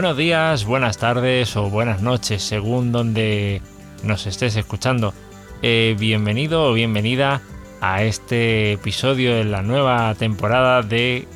Buenos 0.00 0.16
días, 0.16 0.64
buenas 0.64 0.96
tardes 0.96 1.54
o 1.56 1.68
buenas 1.68 2.00
noches, 2.00 2.42
según 2.42 2.90
donde 2.90 3.60
nos 4.02 4.26
estés 4.26 4.56
escuchando. 4.56 5.12
Eh, 5.60 5.94
bienvenido 5.98 6.64
o 6.64 6.72
bienvenida 6.72 7.42
a 7.82 8.02
este 8.02 8.72
episodio 8.72 9.36
de 9.36 9.44
la 9.44 9.60
nueva 9.60 10.14
temporada 10.14 10.80
de 10.80 11.28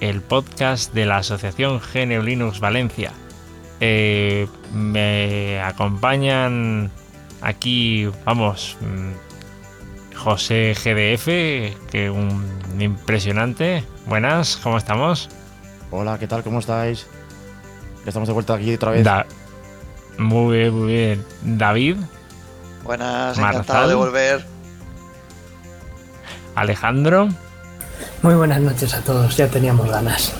el 0.00 0.20
podcast 0.20 0.92
de 0.92 1.06
la 1.06 1.16
Asociación 1.16 1.80
GNU 1.80 2.22
Linux 2.22 2.60
Valencia. 2.60 3.14
Eh, 3.80 4.46
me 4.74 5.58
acompañan 5.62 6.90
aquí, 7.40 8.10
vamos, 8.26 8.76
mm, 8.82 10.16
José 10.18 10.74
GDF, 10.74 11.88
que 11.90 12.10
un 12.10 12.78
impresionante. 12.78 13.84
Buenas, 14.04 14.58
¿cómo 14.58 14.76
estamos? 14.76 15.30
Hola, 15.90 16.18
¿qué 16.18 16.26
tal? 16.26 16.42
¿Cómo 16.42 16.58
estáis? 16.58 17.06
Ya 18.04 18.08
estamos 18.08 18.28
de 18.28 18.34
vuelta 18.34 18.54
aquí 18.54 18.74
otra 18.74 18.90
vez. 18.90 19.06
muy 20.18 20.56
bien, 20.56 20.74
muy 20.74 20.92
bien. 20.92 21.24
David. 21.42 21.96
Buenas, 22.82 23.38
encantado 23.38 23.88
de 23.88 23.94
volver. 23.94 24.44
Alejandro. 26.54 27.28
Muy 28.22 28.34
buenas 28.34 28.60
noches 28.60 28.94
a 28.94 29.02
todos, 29.02 29.36
ya 29.36 29.48
teníamos 29.48 29.88
ganas. 29.88 30.32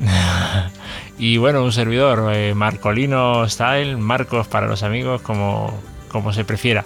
y 1.18 1.38
bueno, 1.38 1.62
un 1.62 1.72
servidor, 1.72 2.32
eh, 2.34 2.54
Marcolino 2.54 3.48
Style, 3.48 3.96
Marcos 3.96 4.48
para 4.48 4.66
los 4.66 4.82
amigos, 4.82 5.22
como, 5.22 5.72
como 6.08 6.32
se 6.32 6.44
prefiera. 6.44 6.84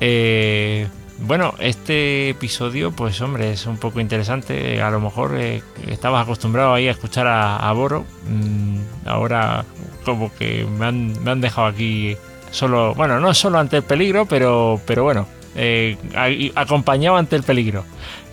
Eh, 0.00 0.88
bueno, 1.18 1.54
este 1.60 2.30
episodio, 2.30 2.90
pues 2.90 3.20
hombre, 3.20 3.52
es 3.52 3.66
un 3.66 3.76
poco 3.76 4.00
interesante. 4.00 4.82
A 4.82 4.90
lo 4.90 5.00
mejor 5.00 5.36
eh, 5.36 5.62
estabas 5.86 6.24
acostumbrado 6.24 6.74
ahí 6.74 6.88
a 6.88 6.90
escuchar 6.90 7.26
a, 7.28 7.72
Boro. 7.72 8.04
Mm, 8.28 9.06
ahora 9.06 9.64
como 10.04 10.34
que 10.34 10.64
me 10.64 10.86
han, 10.86 11.40
dejado 11.40 11.68
aquí 11.68 12.16
solo, 12.50 12.94
bueno, 12.94 13.20
no 13.20 13.32
solo 13.32 13.58
ante 13.58 13.76
el 13.78 13.84
peligro, 13.84 14.26
pero, 14.26 14.80
pero 14.86 15.04
bueno, 15.04 15.26
eh, 15.54 15.96
acompañado 16.54 17.16
ante 17.16 17.36
el 17.36 17.44
peligro. 17.44 17.84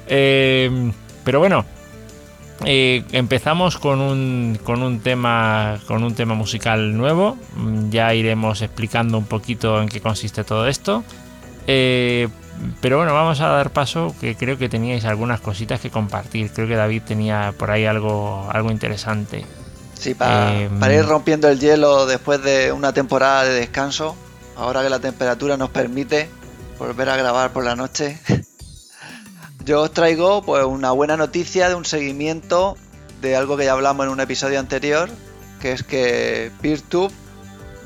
Eh, 0.08 0.92
pero 1.24 1.40
bueno, 1.40 1.66
empezamos 2.66 3.78
con 3.78 4.02
un, 4.02 4.60
con 4.64 4.82
un 4.82 5.00
tema 5.00 5.80
con 5.88 6.04
un 6.04 6.16
tema 6.16 6.34
musical 6.34 6.98
nuevo. 6.98 7.38
Mm, 7.56 7.92
ya 7.92 8.14
iremos 8.16 8.64
explicando 8.64 9.20
un 9.20 9.26
poquito 9.26 9.80
en 9.82 9.88
qué 9.88 10.02
consiste 10.02 10.44
todo 10.44 10.68
esto. 10.68 11.04
Eh, 11.68 12.28
pero 12.80 12.98
bueno, 12.98 13.14
vamos 13.14 13.40
a 13.42 13.48
dar 13.48 13.72
paso, 13.72 14.16
que 14.20 14.36
creo 14.36 14.58
que 14.58 14.70
teníais 14.70 15.06
algunas 15.06 15.40
cositas 15.40 15.80
que 15.80 15.90
compartir. 15.90 16.52
Creo 16.52 16.68
que 16.68 16.76
David 16.76 17.04
tenía 17.04 17.54
por 17.58 17.72
ahí 17.72 17.86
algo, 17.86 18.48
algo 18.52 18.72
interesante. 18.72 19.46
Sí, 19.94 20.14
para, 20.14 20.54
eh, 20.54 20.96
ir 20.96 21.06
rompiendo 21.06 21.48
el 21.48 21.60
hielo 21.60 22.06
después 22.06 22.42
de 22.44 22.72
una 22.72 22.94
temporada 22.94 23.44
de 23.44 23.54
descanso, 23.54 24.16
ahora 24.56 24.82
que 24.82 24.90
la 24.90 25.00
temperatura 25.00 25.58
nos 25.58 25.70
permite 25.70 26.30
volver 26.80 27.10
a 27.10 27.18
grabar 27.18 27.52
por 27.54 27.64
la 27.64 27.76
noche, 27.76 28.20
yo 29.66 29.82
os 29.82 29.92
traigo 29.92 30.42
pues 30.42 30.66
una 30.66 30.92
buena 30.92 31.18
noticia 31.18 31.70
de 31.70 31.76
un 31.76 31.86
seguimiento 31.86 32.78
de 33.22 33.36
algo 33.36 33.58
que 33.58 33.66
ya 33.66 33.74
hablamos 33.74 34.08
en 34.08 34.12
un 34.12 34.20
episodio 34.20 34.60
anterior, 34.60 35.10
que 35.62 35.72
es 35.74 35.84
que 35.84 36.52
PeerTube 36.62 37.12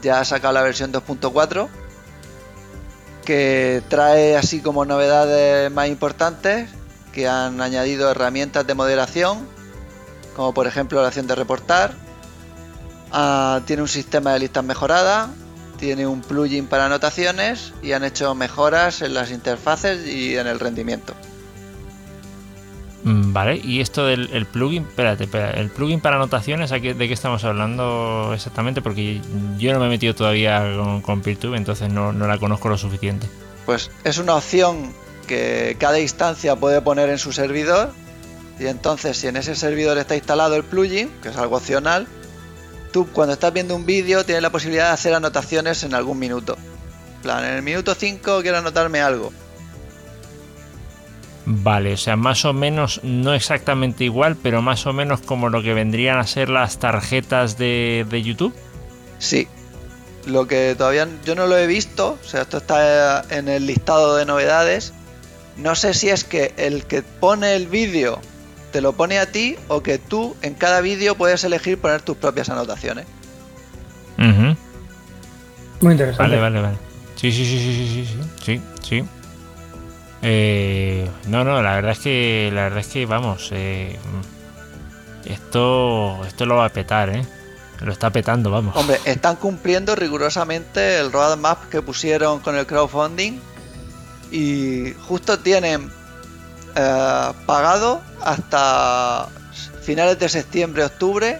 ya 0.01 0.21
ha 0.21 0.25
sacado 0.25 0.53
la 0.53 0.61
versión 0.61 0.93
2.4 0.93 1.67
que 3.25 3.83
trae 3.89 4.37
así 4.37 4.61
como 4.61 4.85
novedades 4.85 5.71
más 5.71 5.89
importantes 5.89 6.69
que 7.11 7.27
han 7.27 7.61
añadido 7.61 8.11
herramientas 8.11 8.65
de 8.67 8.73
moderación, 8.75 9.47
como 10.35 10.53
por 10.53 10.67
ejemplo 10.67 11.01
la 11.01 11.07
acción 11.07 11.27
de 11.27 11.35
reportar. 11.35 11.93
Ah, 13.11 13.61
tiene 13.65 13.81
un 13.81 13.87
sistema 13.87 14.33
de 14.33 14.39
listas 14.39 14.63
mejorada, 14.63 15.29
tiene 15.77 16.07
un 16.07 16.21
plugin 16.21 16.67
para 16.67 16.85
anotaciones 16.85 17.73
y 17.81 17.93
han 17.93 18.03
hecho 18.03 18.35
mejoras 18.35 19.01
en 19.01 19.13
las 19.13 19.31
interfaces 19.31 20.05
y 20.05 20.37
en 20.37 20.47
el 20.47 20.59
rendimiento. 20.59 21.13
Mm, 23.05 23.33
vale, 23.33 23.61
y 23.63 23.81
esto 23.81 24.07
del 24.07 24.47
plugin, 24.47 24.81
espérate, 24.81 25.25
espérate, 25.25 25.59
el 25.59 25.69
plugin 25.69 26.01
para 26.01 26.15
anotaciones, 26.15 26.71
¿de 26.71 26.81
qué 26.81 27.13
estamos 27.13 27.43
hablando 27.43 28.31
exactamente? 28.33 28.81
Porque 28.81 29.21
yo 29.59 29.73
no 29.73 29.79
me 29.79 29.85
he 29.85 29.89
metido 29.89 30.15
todavía 30.15 30.75
con, 30.75 31.01
con 31.03 31.21
PeerTube, 31.21 31.53
entonces 31.53 31.93
no, 31.93 32.11
la 32.11 32.39
conozco 32.39 32.67
lo 32.67 32.79
suficiente. 32.79 33.29
Pues 33.67 33.91
es 34.03 34.17
una 34.17 34.33
opción 34.33 34.91
que 35.27 35.77
cada 35.79 35.99
instancia 35.99 36.55
puede 36.55 36.81
poner 36.81 37.09
en 37.09 37.19
su 37.19 37.31
servidor 37.31 37.91
y 38.59 38.65
entonces 38.65 39.17
si 39.17 39.27
en 39.27 39.37
ese 39.37 39.55
servidor 39.55 39.99
está 39.99 40.15
instalado 40.15 40.55
el 40.55 40.63
plugin, 40.63 41.11
que 41.21 41.29
es 41.29 41.37
algo 41.37 41.57
opcional, 41.57 42.07
tú 42.91 43.07
cuando 43.13 43.33
estás 43.33 43.53
viendo 43.53 43.75
un 43.75 43.85
vídeo 43.85 44.25
tienes 44.25 44.41
la 44.41 44.49
posibilidad 44.49 44.87
de 44.87 44.93
hacer 44.93 45.13
anotaciones 45.13 45.83
en 45.83 45.93
algún 45.93 46.17
minuto. 46.17 46.57
Plan, 47.21 47.45
en 47.45 47.53
el 47.53 47.61
minuto 47.61 47.93
5 47.93 48.41
quiero 48.41 48.57
anotarme 48.57 48.99
algo 48.99 49.31
Vale, 51.45 51.93
o 51.93 51.97
sea, 51.97 52.15
más 52.15 52.43
o 52.45 52.53
menos, 52.53 53.01
no 53.03 53.33
exactamente 53.33 54.03
igual, 54.03 54.35
pero 54.35 54.63
más 54.63 54.87
o 54.87 54.93
menos 54.93 55.21
como 55.21 55.49
lo 55.49 55.61
que 55.61 55.75
vendrían 55.75 56.17
a 56.17 56.25
ser 56.25 56.49
las 56.49 56.79
tarjetas 56.79 57.57
de, 57.57 58.21
YouTube. 58.23 58.53
Sí, 59.19 59.47
lo 60.25 60.47
que 60.47 60.73
todavía 60.75 61.07
yo 61.23 61.35
no 61.35 61.45
lo 61.45 61.55
he 61.55 61.67
visto, 61.67 62.17
o 62.19 62.27
sea, 62.27 62.41
esto 62.41 62.57
está 62.57 63.23
en 63.29 63.47
el 63.47 63.67
listado 63.67 64.15
de 64.15 64.25
novedades. 64.25 64.93
No 65.57 65.75
sé 65.75 65.93
si 65.93 66.09
es 66.09 66.23
que 66.23 66.53
el 66.57 66.85
que 66.85 67.03
pone 67.03 67.55
el 67.55 67.67
vídeo 67.67 68.19
te 68.71 68.81
lo 68.81 68.93
pone 68.93 69.19
a 69.19 69.31
ti 69.31 69.55
o 69.67 69.83
que 69.83 69.99
tú 69.99 70.35
en 70.41 70.55
cada 70.55 70.81
vídeo 70.81 71.15
puedes 71.15 71.43
elegir 71.43 71.77
poner 71.77 72.01
tus 72.01 72.17
propias 72.17 72.49
anotaciones. 72.49 73.05
Muy 75.81 75.91
interesante. 75.91 76.23
Vale, 76.23 76.39
vale, 76.39 76.61
vale. 76.61 76.77
Sí, 77.15 77.31
sí, 77.31 77.45
sí, 77.45 77.59
sí, 77.59 77.73
sí, 77.73 78.05
sí, 78.05 78.05
sí, 78.43 78.61
sí. 78.81 79.03
Eh, 80.27 81.07
no, 81.27 81.43
no, 81.43 81.61
la 81.61 81.75
verdad 81.75 81.91
es 81.91 81.99
que, 81.99 82.49
la 82.51 82.63
verdad 82.63 82.79
es 82.79 82.87
que, 82.87 83.05
vamos, 83.05 83.49
eh, 83.51 83.95
esto, 85.23 86.25
esto 86.25 86.47
lo 86.47 86.55
va 86.55 86.65
a 86.65 86.69
petar, 86.69 87.09
¿eh? 87.09 87.23
Lo 87.81 87.91
está 87.91 88.09
petando, 88.09 88.49
vamos. 88.49 88.75
Hombre, 88.75 88.99
están 89.05 89.35
cumpliendo 89.35 89.95
rigurosamente 89.95 90.97
el 90.97 91.11
roadmap 91.11 91.69
que 91.69 91.83
pusieron 91.83 92.39
con 92.39 92.55
el 92.57 92.65
crowdfunding 92.65 93.39
y 94.31 94.95
justo 95.07 95.37
tienen 95.37 95.91
eh, 96.75 97.31
pagado 97.45 98.01
hasta 98.23 99.27
finales 99.83 100.17
de 100.17 100.27
septiembre, 100.27 100.85
octubre, 100.85 101.39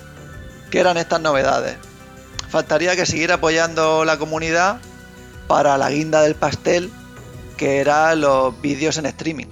que 0.69 0.79
eran 0.79 0.97
estas 0.97 1.21
novedades. 1.21 1.77
Faltaría 2.49 2.95
que 2.95 3.07
siguiera 3.07 3.35
apoyando 3.35 4.05
la 4.05 4.19
comunidad 4.19 4.77
para 5.47 5.75
la 5.79 5.89
guinda 5.89 6.21
del 6.21 6.35
pastel 6.35 6.91
que 7.55 7.77
era 7.77 8.15
los 8.15 8.59
vídeos 8.61 8.97
en 8.97 9.05
streaming. 9.07 9.47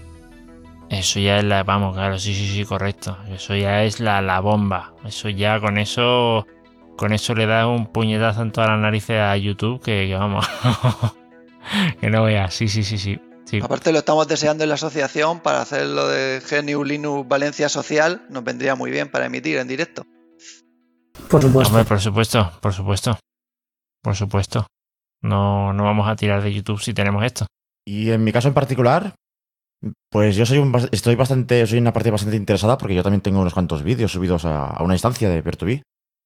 Eso 0.89 1.19
ya 1.19 1.39
es 1.39 1.43
la, 1.43 1.63
vamos, 1.63 1.95
claro, 1.95 2.19
sí, 2.19 2.35
sí, 2.35 2.47
sí, 2.47 2.65
correcto. 2.65 3.17
Eso 3.29 3.55
ya 3.55 3.83
es 3.83 3.99
la, 3.99 4.21
la 4.21 4.39
bomba. 4.39 4.93
Eso 5.05 5.29
ya 5.29 5.59
con 5.59 5.77
eso, 5.77 6.45
con 6.97 7.13
eso 7.13 7.33
le 7.33 7.47
da 7.47 7.67
un 7.67 7.87
puñetazo 7.87 8.43
en 8.43 8.51
toda 8.51 8.67
la 8.67 8.77
narices 8.77 9.19
a 9.19 9.35
YouTube 9.35 9.81
que, 9.81 10.13
vamos, 10.13 10.47
que 12.01 12.09
no 12.09 12.23
veas. 12.23 12.53
Sí, 12.53 12.67
sí, 12.67 12.83
sí, 12.83 12.97
sí. 12.97 13.19
Aparte 13.61 13.91
lo 13.91 13.99
estamos 13.99 14.27
deseando 14.27 14.63
en 14.63 14.69
la 14.69 14.75
asociación 14.75 15.39
para 15.39 15.61
hacer 15.61 15.85
lo 15.87 16.07
de 16.07 16.41
GNU 16.41 16.83
Linux 16.83 17.27
Valencia 17.27 17.69
Social. 17.69 18.25
Nos 18.29 18.43
vendría 18.43 18.75
muy 18.75 18.91
bien 18.91 19.09
para 19.09 19.25
emitir 19.25 19.57
en 19.57 19.67
directo. 19.67 20.05
Por 21.29 21.41
supuesto. 21.41 21.83
por 21.85 21.99
supuesto, 21.99 22.51
por 22.61 22.73
supuesto. 22.73 23.17
Por 24.01 24.15
supuesto. 24.15 24.67
No, 25.21 25.73
no 25.73 25.83
vamos 25.85 26.07
a 26.07 26.15
tirar 26.15 26.41
de 26.43 26.53
YouTube 26.53 26.81
si 26.81 26.93
tenemos 26.93 27.23
esto. 27.23 27.45
Y 27.85 28.11
en 28.11 28.23
mi 28.23 28.31
caso 28.31 28.47
en 28.47 28.53
particular, 28.53 29.15
pues 30.09 30.35
yo 30.35 30.45
soy 30.45 30.59
un, 30.59 30.73
estoy 30.91 31.15
bastante, 31.15 31.65
soy 31.67 31.79
una 31.79 31.93
parte 31.93 32.11
bastante 32.11 32.37
interesada 32.37 32.77
porque 32.77 32.95
yo 32.95 33.03
también 33.03 33.21
tengo 33.21 33.41
unos 33.41 33.53
cuantos 33.53 33.83
vídeos 33.83 34.11
subidos 34.11 34.45
a, 34.45 34.81
una 34.81 34.95
instancia 34.95 35.29
de 35.29 35.43
Peer2B. 35.43 35.81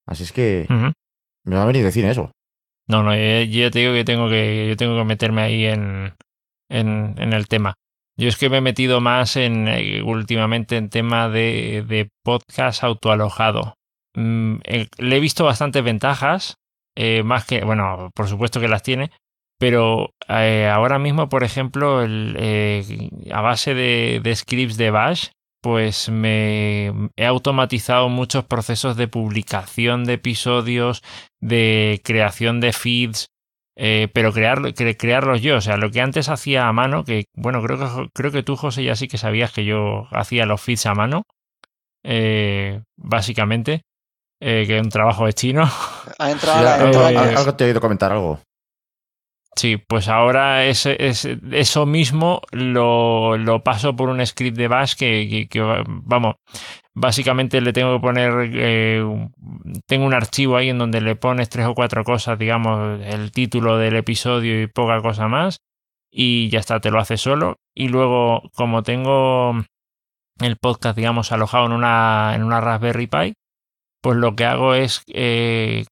Así 0.06 0.24
es 0.24 0.32
que 0.32 0.66
me 1.44 1.56
va 1.56 1.64
a 1.64 1.68
venir 1.68 1.84
de 1.84 1.92
cine 1.92 2.12
eso. 2.12 2.32
No, 2.88 3.04
no, 3.04 3.14
yo, 3.14 3.72
te 3.72 3.80
digo 3.80 3.94
que 3.94 4.06
tengo 4.06 4.30
que, 4.30 4.68
yo 4.70 4.78
tengo 4.78 4.98
que 4.98 5.04
meterme 5.04 5.42
ahí 5.42 5.66
en, 5.66 6.14
en, 6.70 7.16
en 7.18 7.34
el 7.34 7.48
tema. 7.48 7.74
Yo 8.20 8.30
es 8.30 8.38
que 8.38 8.50
me 8.50 8.58
he 8.58 8.62
metido 8.62 9.00
más 9.00 9.36
en 9.36 9.68
eh, 9.68 10.02
últimamente 10.02 10.76
en 10.78 10.90
tema 10.90 11.30
de, 11.30 11.86
de 11.88 12.10
podcast 12.24 12.84
autoalojado. 12.84 13.76
Mm, 14.16 14.56
eh, 14.64 14.88
le 14.98 15.18
he 15.18 15.20
visto 15.20 15.46
bastantes 15.46 15.84
ventajas, 15.84 16.56
eh, 16.96 17.22
más 17.22 17.46
que, 17.46 17.64
bueno, 17.64 18.10
por 18.16 18.28
supuesto 18.28 18.60
que 18.60 18.68
las 18.68 18.82
tiene, 18.82 19.12
pero 19.58 20.14
eh, 20.28 20.70
ahora 20.72 21.00
mismo, 21.00 21.30
por 21.30 21.44
ejemplo, 21.44 22.04
eh, 22.06 23.10
a 23.32 23.42
base 23.42 23.74
de, 23.74 24.36
scripts 24.36 24.78
de 24.78 24.92
Bash, 24.92 25.28
pues 25.62 26.10
me 26.10 26.92
he 27.16 27.26
automatizado 27.26 28.10
muchos 28.10 28.46
procesos 28.46 28.96
de 28.96 29.08
publicación 29.08 30.06
de 30.06 30.14
episodios, 30.14 31.04
de 31.42 32.02
creación 32.04 32.60
de 32.62 32.74
feeds, 32.74 33.28
eh, 33.76 34.08
pero 34.14 34.32
crear, 34.32 34.74
crearlos 34.74 35.42
yo. 35.42 35.58
O 35.58 35.62
sea, 35.62 35.78
lo 35.78 35.90
que 35.92 36.02
antes 36.02 36.30
hacía 36.30 36.68
a 36.68 36.74
mano, 36.74 37.04
que 37.04 37.26
bueno, 37.34 37.62
creo 37.64 37.80
que, 37.80 38.10
creo 38.14 38.32
que 38.32 38.44
tú, 38.44 38.56
José, 38.56 38.84
ya 38.84 38.96
sí 38.96 39.08
que 39.08 39.18
sabías 39.18 39.52
que 39.52 39.66
yo 39.66 40.08
hacía 40.12 40.46
los 40.46 40.62
feeds 40.62 40.86
a 40.86 40.94
mano, 40.94 41.24
básicamente. 42.96 43.82
eh, 44.40 44.66
que 44.68 44.78
es 44.78 44.84
un 44.84 44.90
trabajo 44.90 45.26
de 45.26 45.34
chino. 45.34 45.70
Ha 46.20 46.32
entrado, 46.32 46.94
sí, 46.94 47.16
algo 47.16 47.56
te 47.56 47.64
he 47.64 47.68
oído 47.68 47.82
comentar 47.82 48.12
algo. 48.12 48.40
Sí, 49.58 49.78
pues 49.78 50.08
ahora 50.08 50.68
eso 50.68 51.86
mismo 51.88 52.42
lo, 52.52 53.64
paso 53.64 53.96
por 53.96 54.10
un 54.10 54.24
script 54.24 54.56
de 54.56 54.68
Bash 54.68 54.94
que, 54.94 55.48
que, 55.50 55.60
vamos, 55.88 56.36
básicamente 56.94 57.60
le 57.62 57.74
tengo 57.74 57.96
que 57.96 58.00
poner, 58.00 58.52
eh, 58.54 59.04
tengo 59.88 60.06
un 60.06 60.14
archivo 60.14 60.58
ahí 60.58 60.70
en 60.70 60.78
donde 60.78 61.02
le 61.02 61.16
pones 61.16 61.50
tres 61.50 61.66
o 61.66 61.74
cuatro 61.74 62.04
cosas, 62.04 62.38
digamos, 62.38 63.02
el 63.02 63.32
título 63.32 63.80
del 63.80 63.96
episodio 63.96 64.62
y 64.62 64.68
poca 64.68 65.02
cosa 65.02 65.28
más, 65.28 65.62
y 66.12 66.50
ya 66.50 66.60
está, 66.60 66.80
te 66.80 66.92
lo 66.92 67.00
hace 67.00 67.18
solo. 67.18 67.56
Y 67.74 67.88
luego, 67.88 68.44
como 68.54 68.84
tengo 68.84 69.54
el 70.40 70.58
podcast, 70.58 70.96
digamos, 70.96 71.32
alojado 71.32 71.66
en 71.66 71.72
una, 71.72 72.34
en 72.36 72.44
una 72.44 72.62
Raspberry 72.62 73.08
Pi, 73.08 73.34
pues 74.02 74.18
lo 74.18 74.36
que 74.36 74.46
hago 74.46 74.76
es 74.76 75.02
eh, 75.08 75.86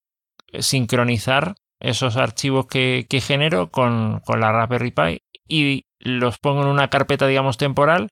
sincronizar 0.60 1.56
esos 1.80 2.18
archivos 2.18 2.68
que, 2.68 3.06
que 3.10 3.22
genero 3.22 3.70
con, 3.70 4.22
con, 4.26 4.40
la 4.40 4.52
Raspberry 4.52 4.92
Pi 4.92 5.22
y 5.48 5.86
los 6.00 6.38
pongo 6.40 6.62
en 6.62 6.68
una 6.68 6.90
carpeta, 6.90 7.28
digamos, 7.28 7.58
temporal. 7.58 8.10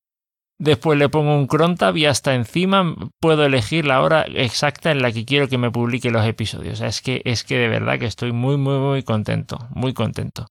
Después 0.59 0.97
le 0.97 1.09
pongo 1.09 1.35
un 1.35 1.47
crontab 1.47 1.97
y 1.97 2.05
hasta 2.05 2.35
encima 2.35 2.95
puedo 3.19 3.45
elegir 3.45 3.85
la 3.85 4.01
hora 4.01 4.21
exacta 4.21 4.91
en 4.91 5.01
la 5.01 5.11
que 5.11 5.25
quiero 5.25 5.47
que 5.47 5.57
me 5.57 5.71
publique 5.71 6.11
los 6.11 6.25
episodios. 6.25 6.75
O 6.75 6.77
sea, 6.77 6.87
es 6.87 7.01
que, 7.01 7.21
es 7.25 7.43
que 7.43 7.57
de 7.57 7.67
verdad 7.67 7.99
que 7.99 8.05
estoy 8.05 8.31
muy, 8.31 8.57
muy, 8.57 8.77
muy 8.77 9.03
contento. 9.03 9.57
Muy 9.71 9.93
contento. 9.93 10.47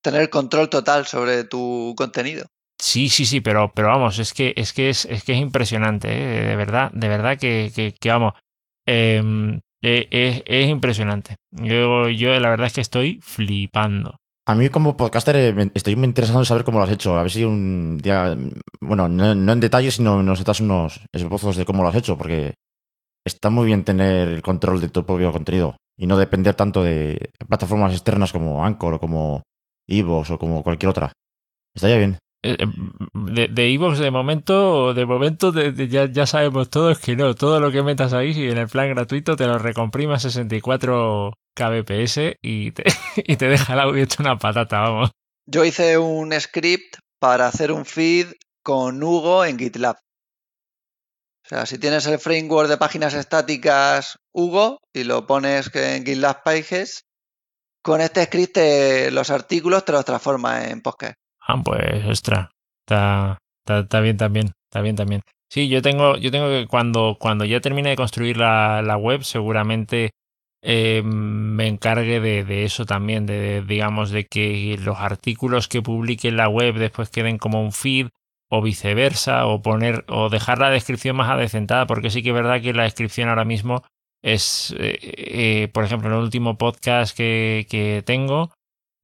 Tener 0.00 0.30
control 0.30 0.68
total 0.68 1.06
sobre 1.06 1.44
tu 1.44 1.94
contenido. 1.96 2.46
Sí, 2.78 3.08
sí, 3.08 3.26
sí, 3.26 3.40
pero, 3.40 3.72
pero 3.74 3.88
vamos, 3.88 4.18
es 4.18 4.32
que 4.32 4.54
es, 4.56 4.72
que 4.72 4.90
es, 4.90 5.04
es, 5.04 5.22
que 5.22 5.32
es 5.32 5.38
impresionante, 5.38 6.08
¿eh? 6.08 6.42
de 6.42 6.56
verdad, 6.56 6.90
de 6.92 7.08
verdad 7.08 7.38
que, 7.38 7.70
que, 7.74 7.94
que 7.98 8.08
vamos. 8.08 8.34
Eh, 8.86 9.60
es, 9.82 10.42
es, 10.46 10.68
impresionante. 10.68 11.36
Yo, 11.50 12.08
yo 12.08 12.38
la 12.38 12.50
verdad 12.50 12.68
es 12.68 12.72
que 12.74 12.80
estoy 12.80 13.20
flipando. 13.22 14.16
A 14.46 14.54
mí 14.54 14.68
como 14.70 14.96
podcaster 14.96 15.36
eh, 15.36 15.70
estoy 15.74 15.94
muy 15.94 16.06
interesado 16.06 16.40
en 16.40 16.44
saber 16.44 16.64
cómo 16.64 16.78
lo 16.78 16.84
has 16.84 16.90
hecho. 16.90 17.16
A 17.16 17.22
ver 17.22 17.30
si 17.30 17.44
un 17.44 17.98
día, 17.98 18.36
bueno, 18.80 19.08
no, 19.08 19.34
no 19.34 19.52
en 19.52 19.60
detalle, 19.60 19.90
sino 19.90 20.22
nos 20.22 20.44
das 20.44 20.60
unos 20.60 21.00
esbozos 21.12 21.56
de 21.56 21.64
cómo 21.64 21.82
lo 21.82 21.88
has 21.88 21.96
hecho, 21.96 22.18
porque 22.18 22.54
está 23.24 23.50
muy 23.50 23.66
bien 23.66 23.84
tener 23.84 24.28
el 24.28 24.42
control 24.42 24.80
de 24.80 24.88
tu 24.88 25.04
propio 25.04 25.30
contenido 25.30 25.76
y 25.96 26.06
no 26.06 26.16
depender 26.16 26.54
tanto 26.54 26.82
de 26.82 27.30
plataformas 27.48 27.92
externas 27.92 28.32
como 28.32 28.64
Anchor 28.64 28.94
o 28.94 29.00
como 29.00 29.42
Evox 29.88 30.30
o 30.30 30.38
como 30.38 30.62
cualquier 30.62 30.90
otra. 30.90 31.12
Estaría 31.74 31.98
bien. 31.98 32.18
Eh, 32.44 32.56
eh, 32.58 32.66
de, 33.14 33.46
de 33.48 33.78
de 34.02 34.10
momento, 34.10 34.94
de 34.94 35.06
momento 35.06 35.52
ya, 35.52 36.10
ya, 36.10 36.26
sabemos 36.26 36.70
todos 36.70 36.98
que 36.98 37.14
no, 37.14 37.36
todo 37.36 37.60
lo 37.60 37.70
que 37.70 37.84
metas 37.84 38.12
ahí 38.12 38.48
en 38.48 38.58
el 38.58 38.66
plan 38.66 38.88
gratuito 38.88 39.36
te 39.36 39.46
lo 39.46 39.58
recomprima 39.58 40.18
64 40.18 41.34
kbps 41.54 42.18
y 42.42 42.72
te, 42.72 42.82
y 43.16 43.36
te 43.36 43.46
deja 43.46 43.74
el 43.74 43.80
audio 43.80 44.02
hecho 44.02 44.22
una 44.24 44.38
patata, 44.38 44.80
vamos. 44.80 45.10
Yo 45.46 45.64
hice 45.64 45.98
un 45.98 46.32
script 46.40 46.96
para 47.20 47.46
hacer 47.46 47.70
un 47.70 47.84
feed 47.84 48.32
con 48.64 49.00
Hugo 49.00 49.44
en 49.44 49.56
GitLab. 49.56 49.96
O 51.44 51.48
sea, 51.48 51.66
si 51.66 51.78
tienes 51.78 52.06
el 52.06 52.18
framework 52.18 52.68
de 52.68 52.76
páginas 52.76 53.14
estáticas 53.14 54.18
Hugo 54.32 54.78
y 54.92 55.04
lo 55.04 55.28
pones 55.28 55.72
en 55.74 56.04
GitLab 56.04 56.42
Pages, 56.42 57.04
con 57.82 58.00
este 58.00 58.24
script 58.24 58.58
los 59.12 59.30
artículos 59.30 59.84
te 59.84 59.92
los 59.92 60.04
transforma 60.04 60.64
en 60.64 60.82
podcast. 60.82 61.21
Ah, 61.52 61.62
pues, 61.62 62.04
extra. 62.06 62.50
Está, 62.86 63.38
está, 63.66 64.00
bien 64.00 64.16
también. 64.16 64.52
Está 64.70 64.80
bien 64.80 64.96
también. 64.96 65.22
Sí, 65.50 65.68
yo 65.68 65.82
tengo, 65.82 66.16
yo 66.16 66.30
tengo 66.30 66.48
que 66.48 66.66
cuando, 66.66 67.16
cuando 67.20 67.44
ya 67.44 67.60
termine 67.60 67.90
de 67.90 67.96
construir 67.96 68.38
la, 68.38 68.80
la 68.82 68.96
web, 68.96 69.22
seguramente 69.22 70.10
eh, 70.62 71.02
me 71.04 71.66
encargue 71.68 72.20
de, 72.20 72.44
de 72.44 72.64
eso 72.64 72.86
también, 72.86 73.26
de, 73.26 73.62
digamos, 73.62 74.10
de 74.10 74.26
que 74.26 74.78
los 74.80 74.98
artículos 74.98 75.68
que 75.68 75.82
publique 75.82 76.30
la 76.32 76.48
web 76.48 76.76
después 76.76 77.10
queden 77.10 77.36
como 77.36 77.62
un 77.62 77.72
feed 77.72 78.08
o 78.48 78.62
viceversa, 78.62 79.46
o 79.46 79.60
poner, 79.60 80.04
o 80.08 80.30
dejar 80.30 80.58
la 80.58 80.70
descripción 80.70 81.16
más 81.16 81.30
adecentada, 81.30 81.86
porque 81.86 82.10
sí 82.10 82.22
que 82.22 82.30
es 82.30 82.34
verdad 82.34 82.62
que 82.62 82.72
la 82.72 82.84
descripción 82.84 83.28
ahora 83.28 83.44
mismo 83.44 83.82
es, 84.22 84.74
eh, 84.78 84.98
eh, 85.02 85.68
por 85.72 85.84
ejemplo, 85.84 86.08
en 86.08 86.16
el 86.16 86.22
último 86.22 86.56
podcast 86.56 87.16
que, 87.16 87.66
que 87.68 88.02
tengo, 88.06 88.52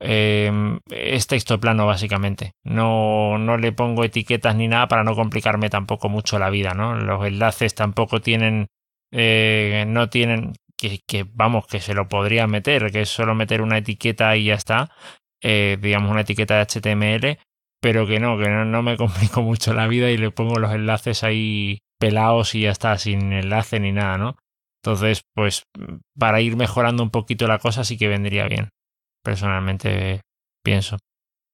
eh, 0.01 0.79
es 0.91 1.27
texto 1.27 1.59
plano 1.61 1.87
básicamente. 1.87 2.53
No, 2.65 3.39
no 3.39 3.57
le 3.57 3.73
pongo 3.73 4.05
etiquetas 4.05 4.55
ni 4.55 4.69
nada 4.69 4.89
para 4.89 5.05
no 5.05 5.15
complicarme 5.15 5.71
tampoco 5.71 6.09
mucho 6.09 6.39
la 6.39 6.51
vida, 6.51 6.75
¿no? 6.75 6.95
Los 6.95 7.27
enlaces 7.27 7.75
tampoco 7.75 8.21
tienen, 8.21 8.69
eh, 9.13 9.85
no 9.89 10.09
tienen, 10.09 10.55
que, 10.77 11.01
que, 11.07 11.27
vamos, 11.33 11.67
que 11.67 11.81
se 11.81 11.95
lo 11.95 12.09
podría 12.09 12.47
meter, 12.47 12.93
que 12.93 13.03
es 13.03 13.09
solo 13.09 13.35
meter 13.35 13.63
una 13.63 13.79
etiqueta 13.79 14.37
y 14.37 14.45
ya 14.45 14.55
está, 14.55 14.91
eh, 15.43 15.79
digamos 15.81 16.11
una 16.11 16.23
etiqueta 16.23 16.57
de 16.57 16.63
HTML, 16.63 17.39
pero 17.81 18.07
que 18.07 18.21
no, 18.21 18.39
que 18.39 18.49
no, 18.49 18.65
no 18.65 18.83
me 18.83 18.97
complico 18.97 19.43
mucho 19.43 19.75
la 19.75 19.89
vida 19.89 20.11
y 20.11 20.17
le 20.17 20.31
pongo 20.31 20.59
los 20.59 20.73
enlaces 20.73 21.25
ahí 21.25 21.81
pelados 21.99 22.55
y 22.55 22.63
ya 22.63 22.71
está, 22.71 22.97
sin 22.99 23.33
enlace 23.33 23.81
ni 23.81 23.93
nada, 23.93 24.19
¿no? 24.19 24.37
Entonces, 24.83 25.23
pues 25.35 25.65
para 26.17 26.41
ir 26.41 26.57
mejorando 26.57 27.03
un 27.03 27.11
poquito 27.11 27.49
la 27.49 27.59
cosa 27.59 27.83
sí 27.83 27.99
que 27.99 28.07
vendría 28.07 28.47
bien 28.47 28.69
personalmente 29.29 30.23
pienso. 30.65 30.97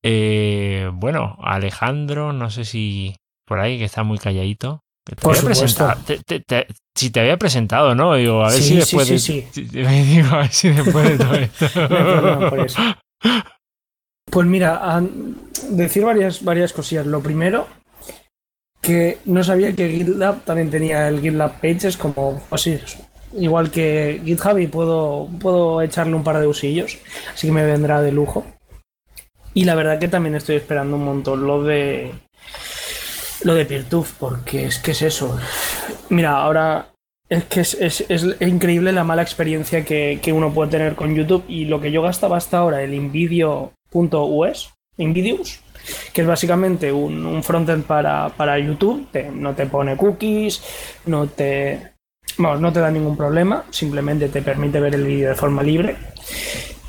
Eh, 0.05 0.89
bueno, 0.93 1.37
Alejandro, 1.43 2.33
no 2.33 2.49
sé 2.49 2.65
si 2.65 3.17
por 3.45 3.59
ahí 3.59 3.79
que 3.79 3.85
está 3.85 4.05
muy 4.05 4.19
calladito. 4.19 4.83
Te 5.05 5.17
por 5.17 5.45
presentado, 5.45 6.01
te, 6.07 6.19
te, 6.21 6.41
te, 6.41 6.69
si 6.95 7.11
te 7.11 7.21
había 7.21 7.37
presentado, 7.37 7.97
¿no? 7.97 8.15
Digo, 8.15 8.45
a 8.45 8.49
ver 8.49 8.63
sí, 8.63 8.69
si 8.69 8.77
después 8.77 9.09
sí, 9.09 9.19
sí, 9.19 9.41
de, 9.73 10.05
digo, 10.05 10.29
a 10.29 10.39
ver 10.39 10.53
si 10.53 10.69
después 10.69 11.09
de 11.09 11.19
todo 11.19 11.35
esto. 11.35 11.89
no 12.41 12.49
por 12.51 12.61
eso. 12.61 12.81
Pues 14.31 14.47
mira, 14.47 14.97
a 14.97 15.03
decir 15.71 16.05
varias, 16.05 16.45
varias 16.45 16.73
cosillas. 16.73 17.07
Lo 17.07 17.21
primero, 17.21 17.67
que 18.81 19.19
no 19.25 19.43
sabía 19.43 19.75
que 19.75 19.91
GitLab 19.91 20.45
también 20.45 20.71
tenía 20.71 21.09
el 21.09 21.21
GitLab 21.21 21.61
Pages 21.61 21.97
como 21.97 22.41
así, 22.51 22.79
igual 23.37 23.71
que 23.71 24.21
GitHub 24.25 24.59
y 24.59 24.67
puedo, 24.67 25.29
puedo 25.41 25.83
echarle 25.83 26.15
un 26.15 26.25
par 26.25 26.39
de 26.39 26.47
usillos, 26.47 26.99
así 27.33 27.49
que 27.49 27.53
me 27.53 27.65
vendrá 27.65 28.03
de 28.03 28.13
lujo. 28.13 28.45
Y 29.53 29.65
la 29.65 29.75
verdad 29.75 29.99
que 29.99 30.09
también 30.09 30.35
estoy 30.35 30.57
esperando 30.57 30.97
un 30.97 31.05
montón 31.05 31.47
lo 31.47 31.63
de 31.63 32.13
lo 33.45 33.55
de 33.55 33.67
PeerTube, 33.67 34.07
porque 34.19 34.67
es 34.67 34.79
que 34.79 34.93
es 34.93 35.03
eso. 35.03 35.39
Mira, 36.09 36.39
ahora 36.39 36.89
es 37.29 37.45
que 37.45 37.61
es, 37.61 37.75
es, 37.75 38.05
es 38.09 38.25
increíble 38.41 38.93
la 38.93 39.05
mala 39.05 39.23
experiencia 39.23 39.85
que, 39.85 40.19
que, 40.23 40.33
uno 40.33 40.53
puede 40.53 40.71
tener 40.71 40.95
con 40.95 41.15
YouTube 41.15 41.45
y 41.49 41.67
lo 41.67 41.81
que 41.81 41.93
yo 41.93 42.03
gastaba 42.03 42.37
hasta 42.37 42.59
ahora, 42.59 42.83
el 42.83 42.95
Invidio.us, 42.95 44.73
Invidius, 44.99 45.61
que 46.13 46.23
es 46.23 46.27
básicamente 46.27 46.93
un, 46.93 47.43
frontend 47.43 47.85
para, 47.85 48.31
para 48.31 48.59
YouTube, 48.59 49.07
no 49.33 49.55
te 49.55 49.67
pone 49.67 49.97
cookies, 49.97 50.63
no 51.07 51.27
te, 51.27 51.94
Vamos, 52.39 52.61
no 52.61 52.73
te 52.73 52.81
da 52.81 52.91
ningún 52.91 53.17
problema, 53.17 53.65
simplemente 53.71 54.29
te 54.29 54.43
permite 54.43 54.81
ver 54.81 54.95
el 54.95 55.05
vídeo 55.05 55.29
de 55.29 55.35
forma 55.35 55.63
libre. 55.63 55.97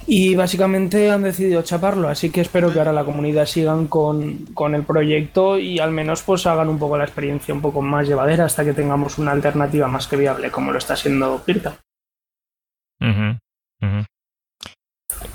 Y 0.07 0.35
básicamente 0.35 1.09
han 1.09 1.23
decidido 1.23 1.63
chaparlo, 1.63 2.09
así 2.09 2.29
que 2.29 2.41
espero 2.41 2.71
que 2.71 2.77
ahora 2.77 2.93
la 2.93 3.05
comunidad 3.05 3.47
sigan 3.47 3.87
con, 3.87 4.45
con, 4.53 4.75
el 4.75 4.83
proyecto 4.83 5.57
y 5.57 5.79
al 5.79 5.91
menos 5.91 6.21
pues 6.21 6.45
hagan 6.45 6.69
un 6.69 6.77
poco 6.77 6.97
la 6.97 7.05
experiencia 7.05 7.53
un 7.53 7.61
poco 7.61 7.81
más 7.81 8.07
llevadera 8.07 8.45
hasta 8.45 8.63
que 8.63 8.73
tengamos 8.73 9.17
una 9.17 9.31
alternativa 9.31 9.87
más 9.87 10.07
que 10.07 10.17
viable, 10.17 10.51
como 10.51 10.71
lo 10.71 10.77
está 10.77 10.93
haciendo 10.93 11.41
Pirta. 11.43 11.79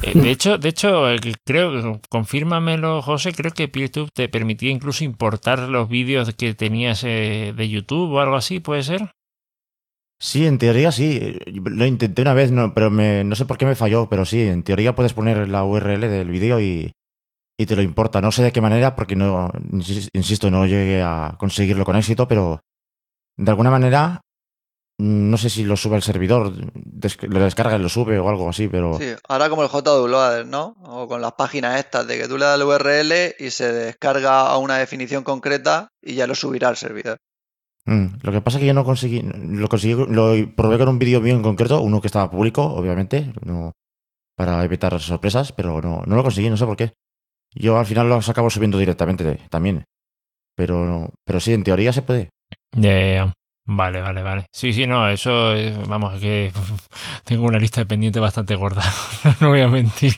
Eh, 0.03 0.13
de 0.15 0.31
hecho, 0.31 0.57
de 0.57 0.69
hecho, 0.69 1.05
creo, 1.45 2.01
confírmamelo, 2.09 3.03
José, 3.03 3.33
creo 3.33 3.53
que 3.53 3.69
PeerTube 3.69 4.11
te 4.13 4.29
permitía 4.29 4.71
incluso 4.71 5.05
importar 5.05 5.59
los 5.61 5.89
vídeos 5.89 6.33
que 6.35 6.55
tenías 6.55 7.03
eh, 7.05 7.53
de 7.57 7.69
YouTube 7.69 8.13
o 8.13 8.21
algo 8.21 8.37
así, 8.37 8.61
¿puede 8.61 8.83
ser? 8.83 9.11
Sí, 10.23 10.47
en 10.47 10.59
teoría 10.59 10.93
sí. 10.93 11.39
Lo 11.47 11.87
intenté 11.87 12.21
una 12.21 12.35
vez, 12.35 12.53
no, 12.53 12.75
pero 12.75 12.91
me, 12.91 13.25
no 13.25 13.35
sé 13.35 13.47
por 13.47 13.57
qué 13.57 13.65
me 13.65 13.75
falló, 13.75 14.09
pero 14.09 14.27
sí, 14.27 14.43
en 14.43 14.63
teoría 14.63 14.95
puedes 14.95 15.15
poner 15.15 15.49
la 15.49 15.65
URL 15.65 16.01
del 16.03 16.29
vídeo 16.29 16.61
y, 16.61 16.93
y, 17.59 17.67
te 17.67 17.75
lo 17.75 17.81
importa. 17.81 18.21
No 18.21 18.31
sé 18.31 18.43
de 18.43 18.53
qué 18.53 18.61
manera, 18.61 18.95
porque 18.95 19.17
no, 19.17 19.51
insisto, 20.13 20.51
no 20.51 20.67
llegué 20.67 21.03
a 21.03 21.37
conseguirlo 21.39 21.87
con 21.87 21.97
éxito, 21.97 22.29
pero 22.29 22.61
de 23.39 23.51
alguna 23.51 23.71
manera, 23.71 24.21
no 24.99 25.39
sé 25.39 25.49
si 25.49 25.65
lo 25.65 25.79
sube 25.79 25.97
el 25.97 26.03
servidor, 26.03 26.53
lo 26.55 27.41
descarga 27.41 27.77
y 27.77 27.81
lo 27.81 27.89
sube 27.89 28.19
o 28.19 28.29
algo 28.29 28.51
así, 28.51 28.69
pero... 28.69 28.99
Sí, 28.99 29.15
ahora 29.27 29.49
como 29.49 29.63
el 29.63 29.71
JWloader, 29.71 30.47
¿no? 30.47 30.77
O 30.83 31.09
con 31.09 31.23
las 31.23 31.33
páginas 31.33 31.79
estas, 31.79 32.07
de 32.07 32.19
que 32.19 32.29
tú 32.29 32.37
le 32.37 32.45
das 32.45 32.59
la 32.59 32.67
URL 32.67 33.37
y 33.39 33.51
se 33.51 33.73
descarga 33.73 34.49
a 34.49 34.59
una 34.59 34.77
definición 34.77 35.25
concreta 35.25 35.89
y 36.03 36.17
ya 36.17 36.27
lo 36.27 36.35
subirá 36.35 36.69
al 36.69 36.77
servidor. 36.77 37.17
Mm, 37.87 38.07
lo 38.23 38.33
que 38.33 38.41
pasa 38.41 38.59
es 38.59 38.61
que 38.61 38.67
yo 38.67 38.75
no 38.75 38.85
conseguí, 38.85 39.23
lo 39.23 39.69
conseguí, 39.69 39.95
lo 39.95 40.35
probé 40.55 40.79
con 40.79 40.89
un 40.89 40.99
vídeo 40.99 41.21
bien 41.21 41.43
concreto, 41.43 41.81
uno 41.81 42.01
que 42.01 42.09
estaba 42.09 42.31
público, 42.31 42.63
obviamente, 42.63 43.33
no, 43.45 43.73
para 44.37 44.63
evitar 44.65 44.99
sorpresas, 45.01 45.53
pero 45.53 45.81
no, 45.81 46.03
no 46.07 46.17
lo 46.17 46.23
conseguí, 46.23 46.51
no 46.51 46.57
sé 46.57 46.67
por 46.67 46.77
qué. 46.77 46.93
Yo 47.55 47.79
al 47.79 47.87
final 47.87 48.09
los 48.09 48.29
acabo 48.29 48.51
subiendo 48.51 48.79
directamente 48.79 49.41
también. 49.51 49.85
Pero, 50.57 51.11
pero 51.25 51.41
sí, 51.41 51.53
en 51.53 51.65
teoría 51.65 51.93
se 51.93 52.03
puede. 52.03 52.31
Yeah. 52.77 53.33
Vale, 53.67 54.01
vale, 54.01 54.23
vale. 54.23 54.47
Sí, 54.53 54.73
sí, 54.73 54.87
no, 54.87 55.09
eso, 55.09 55.53
vamos, 55.87 56.19
que 56.21 56.53
tengo 57.25 57.47
una 57.47 57.59
lista 57.59 57.81
de 57.81 57.87
pendientes 57.87 58.21
bastante 58.21 58.57
gorda. 58.57 58.83
no 59.41 59.51
voy 59.51 59.61
a 59.61 59.69
mentir. 59.69 60.15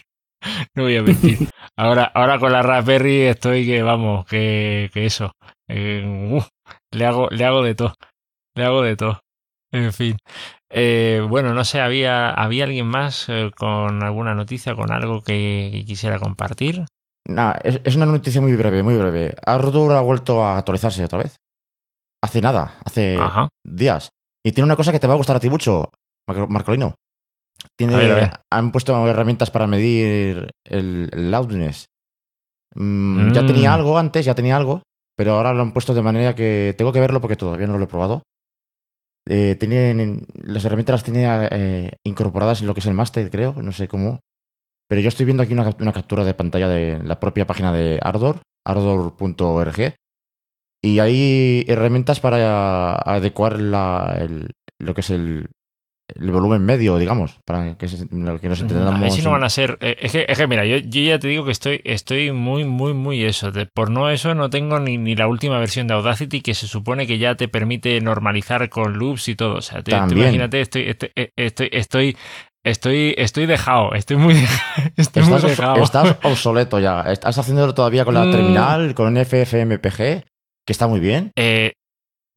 No 0.74 0.84
voy 0.84 0.96
a 0.96 1.02
mentir. 1.02 1.48
Ahora, 1.76 2.04
ahora 2.14 2.38
con 2.38 2.52
la 2.52 2.62
Raspberry 2.62 3.22
estoy 3.22 3.64
que, 3.64 3.82
vamos, 3.82 4.26
que, 4.26 4.90
que 4.92 5.06
eso. 5.06 5.32
Eh, 5.66 6.38
le 6.92 7.06
hago, 7.06 7.28
le 7.30 7.44
hago 7.44 7.62
de 7.62 7.74
todo. 7.74 7.94
Le 8.54 8.64
hago 8.64 8.82
de 8.82 8.96
todo. 8.96 9.20
En 9.72 9.92
fin. 9.92 10.16
Eh, 10.70 11.24
bueno, 11.28 11.54
no 11.54 11.64
sé, 11.64 11.80
¿había, 11.80 12.30
¿había 12.30 12.64
alguien 12.64 12.86
más 12.86 13.28
eh, 13.28 13.50
con 13.56 14.02
alguna 14.02 14.34
noticia, 14.34 14.74
con 14.74 14.92
algo 14.92 15.22
que, 15.22 15.84
quisiera 15.86 16.18
compartir? 16.18 16.84
Nah, 17.28 17.54
es, 17.62 17.96
una 17.96 18.06
noticia 18.06 18.40
muy 18.40 18.54
breve, 18.54 18.82
muy 18.82 18.96
breve. 18.96 19.34
Ardour 19.44 19.92
ha 19.92 20.00
vuelto 20.00 20.44
a 20.44 20.58
actualizarse 20.58 21.04
otra 21.04 21.20
vez. 21.20 21.36
Hace 22.22 22.40
nada, 22.40 22.74
hace 22.84 23.18
días. 23.64 24.10
Y 24.44 24.52
tiene 24.52 24.66
una 24.66 24.76
cosa 24.76 24.92
que 24.92 25.00
te 25.00 25.06
va 25.06 25.14
a 25.14 25.16
gustar 25.16 25.36
a 25.36 25.40
ti 25.40 25.50
mucho, 25.50 25.90
Marcolino. 26.26 26.94
Tiene, 27.76 28.30
Han 28.50 28.72
puesto 28.72 29.06
herramientas 29.06 29.50
para 29.50 29.66
medir 29.66 30.50
el, 30.64 31.10
loudness. 31.30 31.86
Mm, 32.74 33.32
ya 33.32 33.46
tenía 33.46 33.70
mm. 33.70 33.74
algo 33.74 33.98
antes, 33.98 34.24
ya 34.24 34.34
tenía 34.34 34.56
algo, 34.56 34.82
pero 35.16 35.32
ahora 35.32 35.52
lo 35.52 35.62
han 35.62 35.72
puesto 35.72 35.94
de 35.94 36.02
manera 36.02 36.34
que 36.34 36.74
tengo 36.76 36.92
que 36.92 37.00
verlo 37.00 37.20
porque 37.20 37.36
todavía 37.36 37.66
no 37.66 37.78
lo 37.78 37.84
he 37.84 37.88
probado. 37.88 38.22
Eh, 39.28 39.56
tienen, 39.58 40.26
las 40.34 40.64
herramientas 40.64 40.94
las 40.94 41.04
tenía 41.04 41.48
eh, 41.50 41.92
incorporadas 42.04 42.60
en 42.60 42.66
lo 42.66 42.74
que 42.74 42.80
es 42.80 42.86
el 42.86 42.94
máster, 42.94 43.30
creo, 43.30 43.54
no 43.62 43.72
sé 43.72 43.88
cómo. 43.88 44.20
Pero 44.88 45.00
yo 45.00 45.08
estoy 45.08 45.26
viendo 45.26 45.42
aquí 45.42 45.52
una, 45.52 45.92
captura 45.92 46.24
de 46.24 46.34
pantalla 46.34 46.68
de 46.68 47.02
la 47.02 47.20
propia 47.20 47.46
página 47.46 47.72
de 47.72 47.98
Ardor, 48.02 48.42
ardor.org, 48.66 49.94
y 50.84 50.98
hay 50.98 51.64
herramientas 51.68 52.20
para 52.20 52.96
adecuar 52.96 53.60
lo 53.60 54.94
que 54.94 55.00
es 55.00 55.10
el, 55.10 55.48
el 56.18 56.30
volumen 56.30 56.62
medio, 56.64 56.98
digamos, 56.98 57.38
para 57.44 57.76
que, 57.76 57.86
que 57.86 58.48
nos 58.48 58.60
entendamos. 58.60 58.94
A 58.94 59.02
ver 59.02 59.10
si 59.10 59.22
no 59.22 59.30
van 59.30 59.44
a 59.44 59.50
ser. 59.50 59.78
Eh, 59.80 59.96
es 60.00 60.12
que, 60.12 60.26
es 60.28 60.38
que 60.38 60.46
mira, 60.46 60.64
yo, 60.64 60.76
ya 60.78 61.18
te 61.18 61.28
digo 61.28 61.44
que 61.44 61.52
estoy, 61.52 61.80
estoy 61.84 62.32
muy, 62.32 62.64
muy, 62.64 62.94
muy 62.94 63.24
eso. 63.24 63.52
por 63.74 63.90
no 63.90 64.10
eso, 64.10 64.34
no 64.34 64.50
tengo 64.50 64.80
ni, 64.80 64.98
ni, 64.98 65.14
la 65.14 65.26
última 65.26 65.58
versión 65.58 65.86
de 65.86 65.94
Audacity 65.94 66.40
que 66.40 66.54
se 66.54 66.66
supone 66.66 67.06
que 67.06 67.18
ya 67.18 67.34
te 67.34 67.48
permite 67.48 68.00
normalizar 68.00 68.68
con 68.68 68.98
loops 68.98 69.28
y 69.28 69.34
todo. 69.34 69.56
O 69.56 69.62
sea, 69.62 69.82
te, 69.82 69.92
imagínate, 69.92 70.60
estoy, 70.60 70.88
estoy, 70.88 71.10
eh, 71.16 71.32
estoy, 71.36 71.68
estoy 71.72 72.16
Estoy, 72.64 73.14
estoy 73.18 73.46
dejado, 73.46 73.92
estoy 73.94 74.16
muy, 74.16 74.34
estoy 74.96 75.22
estás, 75.22 75.28
muy 75.28 75.40
dejado. 75.40 75.82
Estás 75.82 76.16
obsoleto 76.22 76.78
ya. 76.78 77.02
Estás 77.10 77.36
haciéndolo 77.36 77.74
todavía 77.74 78.04
con 78.04 78.14
la 78.14 78.24
mm. 78.24 78.30
terminal, 78.30 78.94
con 78.94 79.16
FFmpeg, 79.16 79.96
que 79.96 80.24
está 80.68 80.86
muy 80.86 81.00
bien. 81.00 81.32
Eh, 81.36 81.72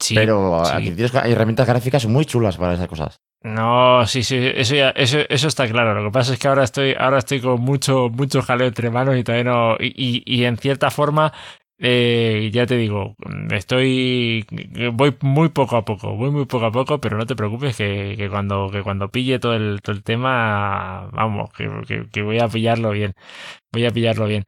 sí, 0.02 0.16
pero 0.16 0.66
aquí 0.66 0.92
tienes 0.92 1.14
herramientas 1.14 1.68
gráficas 1.68 2.08
muy 2.08 2.26
chulas 2.26 2.58
para 2.58 2.74
esas 2.74 2.88
cosas. 2.88 3.18
No, 3.46 4.08
sí, 4.08 4.24
sí, 4.24 4.38
eso 4.56 4.74
ya, 4.74 4.90
eso, 4.92 5.20
eso 5.30 5.48
está 5.48 5.68
claro. 5.68 5.94
Lo 5.94 6.10
que 6.10 6.14
pasa 6.14 6.34
es 6.34 6.40
que 6.40 6.48
ahora 6.48 6.64
estoy, 6.64 6.96
ahora 6.98 7.20
estoy 7.20 7.42
con 7.42 7.62
mucho, 7.62 8.10
mucho 8.10 8.42
jaleo 8.42 8.66
entre 8.68 8.90
manos 8.90 9.16
y 9.18 9.24
todavía 9.24 9.44
no. 9.52 9.76
Y, 9.80 10.24
y, 10.26 10.46
en 10.46 10.58
cierta 10.58 10.90
forma, 10.90 11.32
eh, 11.78 12.50
ya 12.52 12.66
te 12.66 12.76
digo, 12.76 13.16
estoy. 13.52 14.48
voy 14.94 15.16
muy 15.22 15.50
poco 15.50 15.78
a 15.78 15.86
poco, 15.86 16.16
voy 16.16 16.32
muy 16.32 16.46
poco 16.46 16.66
a 16.66 16.72
poco, 16.72 17.00
pero 17.00 17.18
no 17.18 17.28
te 17.28 17.36
preocupes 17.36 17.78
que, 17.78 18.16
que 18.18 18.30
cuando, 18.32 18.72
que 18.72 18.82
cuando 18.82 19.10
pille 19.12 19.38
todo 19.38 19.54
el, 19.56 19.80
todo 19.84 19.96
el 19.96 20.02
tema, 20.04 21.08
vamos, 21.14 21.52
que, 21.54 21.70
que 22.12 22.22
voy 22.24 22.40
a 22.40 22.48
pillarlo 22.48 22.90
bien. 22.92 23.14
Voy 23.74 23.86
a 23.86 23.92
pillarlo 23.92 24.28
bien. 24.28 24.46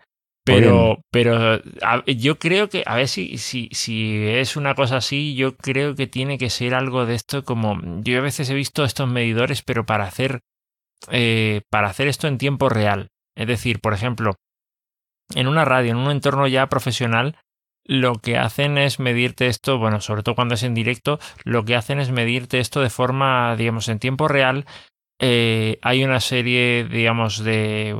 Pero, 0.55 1.03
pero 1.11 1.61
yo 2.05 2.39
creo 2.39 2.69
que, 2.69 2.83
a 2.85 2.95
ver 2.95 3.07
si, 3.07 3.37
si, 3.37 3.69
si 3.71 4.25
es 4.25 4.55
una 4.55 4.75
cosa 4.75 4.97
así, 4.97 5.35
yo 5.35 5.57
creo 5.57 5.95
que 5.95 6.07
tiene 6.07 6.37
que 6.37 6.49
ser 6.49 6.73
algo 6.73 7.05
de 7.05 7.15
esto 7.15 7.43
como, 7.43 7.79
yo 8.01 8.17
a 8.17 8.21
veces 8.21 8.49
he 8.49 8.55
visto 8.55 8.83
estos 8.83 9.09
medidores, 9.09 9.61
pero 9.61 9.85
para 9.85 10.05
hacer, 10.05 10.41
eh, 11.11 11.61
para 11.69 11.89
hacer 11.89 12.07
esto 12.07 12.27
en 12.27 12.37
tiempo 12.37 12.69
real. 12.69 13.09
Es 13.35 13.47
decir, 13.47 13.79
por 13.81 13.93
ejemplo, 13.93 14.35
en 15.35 15.47
una 15.47 15.65
radio, 15.65 15.91
en 15.91 15.97
un 15.97 16.11
entorno 16.11 16.47
ya 16.47 16.67
profesional, 16.67 17.37
lo 17.83 18.15
que 18.15 18.37
hacen 18.37 18.77
es 18.77 18.99
medirte 18.99 19.47
esto, 19.47 19.77
bueno, 19.77 20.01
sobre 20.01 20.23
todo 20.23 20.35
cuando 20.35 20.55
es 20.55 20.63
en 20.63 20.73
directo, 20.73 21.19
lo 21.43 21.65
que 21.65 21.75
hacen 21.75 21.99
es 21.99 22.11
medirte 22.11 22.59
esto 22.59 22.81
de 22.81 22.89
forma, 22.89 23.55
digamos, 23.55 23.87
en 23.87 23.99
tiempo 23.99 24.27
real. 24.27 24.65
Eh, 25.19 25.79
hay 25.81 26.03
una 26.03 26.19
serie, 26.19 26.85
digamos, 26.89 27.43
de 27.43 27.95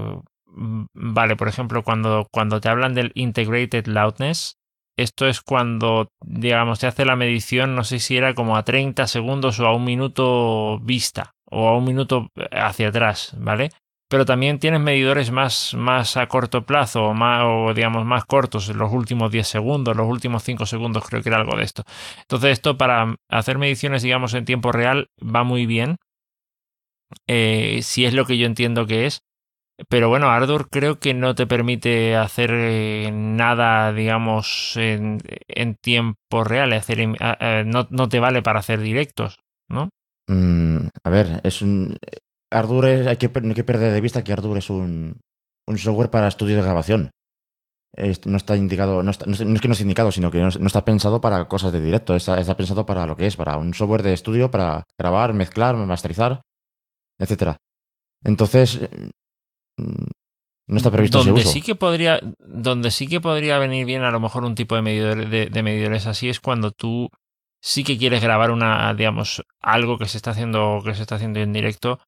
vale, 0.94 1.36
por 1.36 1.48
ejemplo, 1.48 1.84
cuando, 1.84 2.28
cuando 2.32 2.60
te 2.60 2.70
hablan 2.70 2.94
del 2.94 3.12
integrated 3.16 3.88
loudness, 3.88 4.58
esto 4.98 5.28
es 5.28 5.42
cuando, 5.42 6.10
digamos, 6.26 6.80
te 6.80 6.88
hace 6.88 7.06
la 7.06 7.16
medición, 7.16 7.76
no 7.76 7.84
sé 7.84 8.00
si 8.00 8.18
era 8.18 8.34
como 8.34 8.58
a 8.58 8.64
30 8.64 9.06
segundos 9.06 9.60
o 9.60 9.68
a 9.68 9.76
un 9.76 9.86
minuto 9.86 10.80
vista 10.80 11.36
o 11.46 11.68
a 11.68 11.78
un 11.78 11.86
minuto 11.86 12.30
hacia 12.52 12.90
atrás, 12.90 13.36
¿vale? 13.38 13.70
Pero 14.10 14.26
también 14.26 14.58
tienes 14.58 14.80
medidores 14.80 15.32
más, 15.32 15.74
más 15.76 16.18
a 16.18 16.28
corto 16.28 16.66
plazo 16.66 17.04
o, 17.04 17.14
más, 17.14 17.76
digamos 17.76 18.06
más 18.06 18.26
cortos, 18.26 18.70
los 18.70 18.92
últimos 18.92 19.32
10 19.32 19.48
segundos, 19.48 19.96
los 19.96 20.08
últimos 20.08 20.44
5 20.44 20.66
segundos, 20.66 21.06
creo 21.08 21.22
que 21.22 21.30
era 21.30 21.38
algo 21.38 21.58
de 21.58 21.64
esto. 21.64 21.84
Entonces 22.22 22.52
esto 22.52 22.78
para 22.78 23.16
hacer 23.30 23.58
mediciones, 23.58 24.02
digamos, 24.02 24.34
en 24.34 24.46
tiempo 24.46 24.72
real 24.72 25.10
va 25.22 25.44
muy 25.44 25.66
bien. 25.66 25.98
Eh, 27.28 27.82
si 27.84 28.06
es 28.06 28.14
lo 28.14 28.26
que 28.26 28.38
yo 28.38 28.46
entiendo 28.46 28.88
que 28.88 29.06
es. 29.06 29.22
Pero 29.90 30.10
bueno, 30.10 30.30
Ardor 30.30 30.70
creo 30.70 31.00
que 31.00 31.14
no 31.14 31.36
te 31.36 31.46
permite 31.46 32.16
hacer 32.16 32.50
eh, 32.52 33.12
nada, 33.14 33.94
digamos, 33.94 34.74
en, 34.76 35.20
tiempo 35.82 36.44
real. 36.44 36.74
Hacer, 36.74 37.08
no, 37.66 37.88
no, 37.90 38.10
te 38.10 38.20
vale 38.20 38.42
para 38.42 38.60
hacer 38.60 38.80
directos, 38.80 39.40
¿no? 39.70 39.90
Mm, 40.28 40.88
a 41.04 41.10
ver, 41.10 41.42
es 41.44 41.62
un. 41.62 41.96
Ardour 42.52 42.86
hay, 42.86 43.18
que, 43.18 43.30
hay 43.34 43.54
que 43.54 43.64
perder 43.64 43.94
de 43.94 44.02
vista 44.02 44.24
que 44.24 44.34
Ardour 44.34 44.58
es 44.58 44.70
un, 44.70 45.20
un 45.68 45.78
software 45.78 46.10
para 46.10 46.28
estudios 46.28 46.58
de 46.58 46.64
grabación. 46.64 47.12
no 48.26 48.38
está 48.38 48.56
indicado, 48.56 49.04
no, 49.04 49.12
es 49.12 49.18
que 49.20 49.46
no 49.46 49.74
esté 49.74 49.84
indicado, 49.84 50.12
sino 50.12 50.32
que 50.32 50.40
no, 50.40 50.48
está 50.48 50.86
pensado 50.86 51.22
para 51.22 51.48
cosas 51.48 51.72
de 51.72 51.82
directo, 51.82 52.16
está, 52.16 52.40
está, 52.40 52.58
pensado 52.58 52.86
para 52.86 53.06
lo 53.06 53.16
que 53.16 53.28
es, 53.28 53.36
para 53.36 53.58
un 53.58 53.74
software 53.74 54.02
de 54.02 54.14
estudio, 54.14 54.50
para 54.50 54.86
grabar, 54.98 55.34
mezclar, 55.34 55.76
masterizar, 55.76 56.42
etcétera. 57.20 57.58
Entonces, 58.24 58.80
no 59.78 60.78
está 60.78 60.92
previsto 60.92 61.24
donde 61.24 61.42
ese 61.42 61.52
sí 61.52 61.62
que 61.62 61.76
podría 61.76 62.20
donde 62.40 62.92
sí 62.92 63.08
que 63.08 63.22
podría 63.22 63.58
venir 63.58 63.86
bien 63.86 64.04
a 64.04 64.12
lo 64.12 64.20
mejor 64.20 64.44
un 64.44 64.56
tipo 64.56 64.76
de 64.76 64.82
medidor 64.82 65.30
de, 65.30 65.64
medidores 65.64 66.08
así 66.08 66.30
es 66.30 66.40
cuando 66.40 66.72
tú 66.72 67.10
sí 67.62 67.84
que 67.84 67.98
quieres 67.98 68.22
grabar 68.22 68.52
una 68.52 68.94
digamos 68.94 69.44
algo 69.62 69.98
que 69.98 70.08
se 70.08 70.18
está 70.18 70.32
haciendo 70.32 70.82
que 70.84 70.94
se 70.94 71.02
está 71.02 71.16
haciendo 71.16 71.40
en 71.40 71.54
directo 71.54 72.00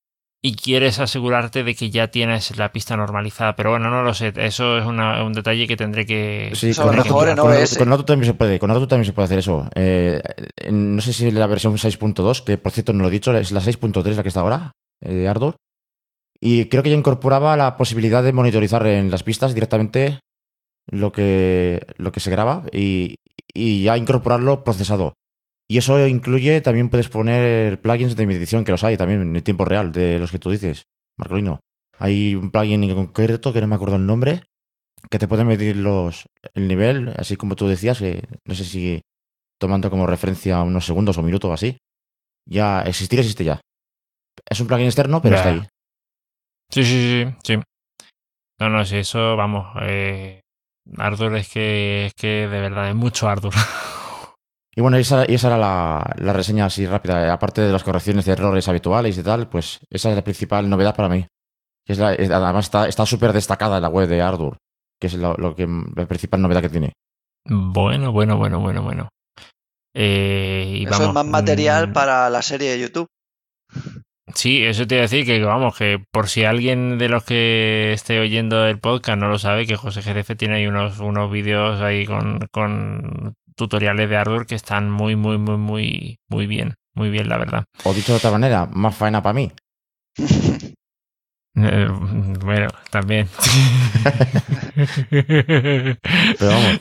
y 0.42 0.56
quieres 0.56 1.00
asegurarte 1.00 1.64
de 1.64 1.76
que 1.76 1.90
ya 1.90 2.08
tienes 2.08 2.58
la 2.58 2.72
pista 2.72 2.96
normalizada. 2.96 3.56
Pero 3.56 3.72
bueno 3.72 3.90
no 3.90 4.04
lo 4.04 4.14
sé 4.14 4.34
eso 4.38 4.78
es 4.78 4.86
un 4.86 5.34
detalle 5.34 5.68
que 5.68 5.76
tendré 5.76 6.06
que 6.06 6.52
sí 6.54 6.74
con, 6.74 6.96
con, 6.96 8.06
también 8.06 8.26
se 8.26 8.34
puede 8.34 8.58
con 8.58 8.70
también 8.88 9.06
se 9.06 9.14
puede 9.14 9.26
hacer 9.26 9.40
eso. 9.40 9.70
Eh, 9.76 10.22
no 10.72 11.02
sé 11.02 11.14
si 11.14 11.32
la 11.32 11.48
versión 11.48 11.74
6.2 11.74 12.44
que 12.44 12.58
por 12.58 12.72
cierto 12.72 12.94
no 12.94 13.04
lo 13.04 13.10
he 13.10 13.12
dicho 13.12 13.36
es 13.36 13.52
la 13.52 13.62
6.3 13.62 14.16
la 14.16 14.24
que 14.24 14.30
está 14.30 14.40
ahora 14.40 14.72
eh, 15.02 15.28
Ardor 15.28 15.58
y 16.42 16.66
creo 16.66 16.84
que 16.84 16.90
ya 16.90 16.96
incorporaba 16.96 17.58
la 17.58 17.76
posibilidad 17.76 18.24
de 18.24 18.34
monitorizar 18.34 18.86
en 18.88 19.12
las 19.12 19.24
pistas 19.24 19.54
directamente 19.54 20.20
lo 20.88 21.12
que, 21.12 21.86
lo 21.98 22.12
que 22.12 22.20
se 22.20 22.32
graba 22.32 22.64
y, 22.72 23.16
ya 23.54 23.98
incorporarlo 23.98 24.64
procesado. 24.64 25.14
Y 25.68 25.78
eso 25.78 26.08
incluye, 26.08 26.62
también 26.62 26.90
puedes 26.90 27.10
poner 27.10 27.82
plugins 27.82 28.16
de 28.16 28.26
medición, 28.26 28.64
que 28.64 28.72
los 28.72 28.84
hay 28.84 28.96
también 28.98 29.36
en 29.36 29.44
tiempo 29.44 29.66
real, 29.66 29.92
de 29.92 30.18
los 30.18 30.32
que 30.32 30.40
tú 30.40 30.50
dices, 30.50 30.84
Marcolino. 31.18 31.60
Hay 31.98 32.36
un 32.36 32.52
plugin 32.52 32.84
en 32.84 32.96
concreto, 32.96 33.52
que 33.52 33.62
no 33.62 33.68
me 33.68 33.76
acuerdo 33.76 33.98
el 33.98 34.06
nombre, 34.06 34.44
que 35.10 35.20
te 35.20 35.28
puede 35.28 35.44
medir 35.44 35.76
los, 35.76 36.26
el 36.54 36.68
nivel, 36.68 37.14
así 37.18 37.36
como 37.36 37.56
tú 37.56 37.68
decías, 37.68 38.00
que 38.00 38.24
no 38.46 38.56
sé 38.56 38.64
si 38.64 39.02
tomando 39.60 39.90
como 39.90 40.08
referencia 40.08 40.62
unos 40.62 40.86
segundos 40.86 41.18
o 41.18 41.24
minutos 41.24 41.50
o 41.50 41.54
así. 41.54 41.78
Ya 42.48 42.82
existir 42.84 43.20
existe 43.20 43.44
ya. 43.44 43.60
Es 44.50 44.60
un 44.60 44.68
plugin 44.68 44.86
externo, 44.86 45.22
pero 45.22 45.36
está 45.36 45.50
ahí. 45.50 45.62
Sí, 46.72 46.84
sí, 46.84 47.26
sí, 47.26 47.36
sí. 47.44 47.60
No, 48.60 48.70
no, 48.70 48.86
sí, 48.86 48.98
eso, 48.98 49.36
vamos. 49.36 49.68
Eh, 49.82 50.42
Ardur 50.98 51.36
es 51.36 51.50
que, 51.50 52.08
es 52.08 52.14
que 52.14 52.48
de 52.48 52.62
verdad 52.62 52.90
es 52.90 52.96
mucho 52.96 53.30
Ardur. 53.30 53.54
Y 54.76 54.82
bueno, 54.82 54.96
esa, 54.96 55.26
esa 55.26 55.48
era 55.48 55.58
la, 55.58 56.16
la, 56.20 56.32
reseña 56.32 56.66
así 56.66 56.86
rápida. 56.86 57.34
Aparte 57.34 57.60
de 57.60 57.72
las 57.72 57.84
correcciones 57.84 58.24
de 58.24 58.32
errores 58.32 58.66
habituales 58.70 59.18
y 59.18 59.24
tal, 59.24 59.50
pues 59.50 59.80
esa 59.90 60.10
es 60.10 60.16
la 60.16 60.24
principal 60.24 60.70
novedad 60.70 60.96
para 60.96 61.10
mí. 61.10 61.26
Es 61.86 62.00
además 62.00 62.72
está 62.88 63.06
súper 63.06 63.34
destacada 63.34 63.78
en 63.78 63.82
la 63.82 63.90
web 63.90 64.08
de 64.08 64.22
Ardur, 64.22 64.58
que 65.02 65.08
es 65.08 65.16
lo, 65.16 65.34
lo, 65.34 65.56
que, 65.56 65.68
la 65.96 66.06
principal 66.06 66.42
novedad 66.42 66.62
que 66.62 66.70
tiene. 66.70 66.94
Bueno, 67.46 68.12
bueno, 68.12 68.38
bueno, 68.38 68.60
bueno, 68.60 68.84
bueno. 68.84 69.10
Eh, 69.96 70.86
Eso 70.88 71.08
es 71.08 71.14
más 71.14 71.26
material 71.26 71.90
mm. 71.90 71.94
para 71.94 72.30
la 72.30 72.44
serie 72.44 72.70
de 72.70 72.80
YouTube. 72.80 73.08
Sí, 74.36 74.64
eso 74.64 74.86
te 74.88 74.96
iba 74.96 75.02
a 75.02 75.08
decir 75.08 75.26
que 75.26 75.42
vamos, 75.42 75.78
que 75.78 76.04
por 76.12 76.30
si 76.30 76.44
alguien 76.44 76.98
de 76.98 77.10
los 77.10 77.24
que 77.24 77.94
esté 77.94 78.20
oyendo 78.20 78.66
el 78.66 78.80
podcast 78.80 79.20
no 79.20 79.28
lo 79.28 79.40
sabe, 79.40 79.66
que 79.66 79.76
José 79.76 80.02
GDF 80.02 80.36
tiene 80.38 80.56
ahí 80.56 80.68
unos, 80.68 81.00
unos 81.00 81.32
vídeos 81.32 81.82
ahí 81.82 82.06
con, 82.06 82.40
con 82.52 83.36
tutoriales 83.56 84.10
de 84.10 84.16
hardware 84.16 84.46
que 84.46 84.56
están 84.56 84.90
muy, 84.90 85.16
muy, 85.16 85.38
muy, 85.38 85.58
muy, 85.58 86.20
muy 86.30 86.48
bien. 86.48 86.76
Muy 86.96 87.10
bien, 87.10 87.30
la 87.30 87.38
verdad. 87.38 87.66
O 87.84 87.94
dicho 87.94 88.12
de 88.12 88.18
otra 88.18 88.32
manera, 88.32 88.66
más 88.66 88.96
faena 88.96 89.22
para 89.22 89.34
mí. 89.34 89.52
Eh, 91.62 91.88
bueno, 92.46 92.68
también. 92.90 93.28
pero 95.10 96.52
vamos, 96.52 96.80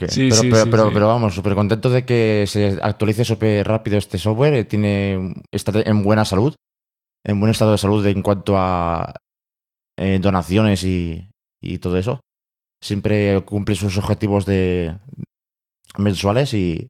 pero, 0.71 0.93
pero, 0.93 1.09
vamos, 1.09 1.35
súper 1.35 1.55
contento 1.55 1.91
de 1.91 2.05
que 2.05 2.45
se 2.47 2.79
actualice 2.81 3.25
súper 3.25 3.67
rápido 3.67 3.99
este 3.99 4.19
software. 4.19 4.67
Tiene, 4.67 5.35
está 5.51 5.73
en 5.81 6.05
buena 6.05 6.25
salud, 6.25 6.55
en 7.25 7.41
buen 7.41 7.51
estado 7.51 7.73
de 7.73 7.79
salud 7.79 8.07
en 8.07 8.23
cuanto 8.23 8.57
a 8.57 9.15
eh, 9.97 10.19
donaciones 10.21 10.85
y, 10.85 11.31
y, 11.61 11.79
todo 11.79 11.99
eso. 11.99 12.21
Siempre 12.81 13.43
cumple 13.45 13.75
sus 13.75 13.99
objetivos 13.99 14.47
de 14.47 14.97
mensuales 15.97 16.55
y, 16.55 16.89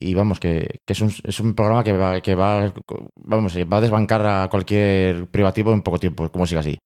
y 0.00 0.14
vamos, 0.14 0.40
que, 0.40 0.80
que 0.86 0.92
es, 0.92 1.00
un, 1.00 1.12
es, 1.24 1.40
un, 1.40 1.54
programa 1.54 1.84
que 1.84 1.92
va, 1.92 2.20
que 2.20 2.34
va, 2.34 2.72
vamos, 3.16 3.56
va 3.56 3.76
a 3.76 3.80
desbancar 3.80 4.26
a 4.26 4.48
cualquier 4.48 5.26
privativo 5.28 5.72
en 5.72 5.82
poco 5.82 5.98
tiempo, 5.98 6.30
como 6.30 6.46
siga 6.46 6.60
así. 6.60 6.78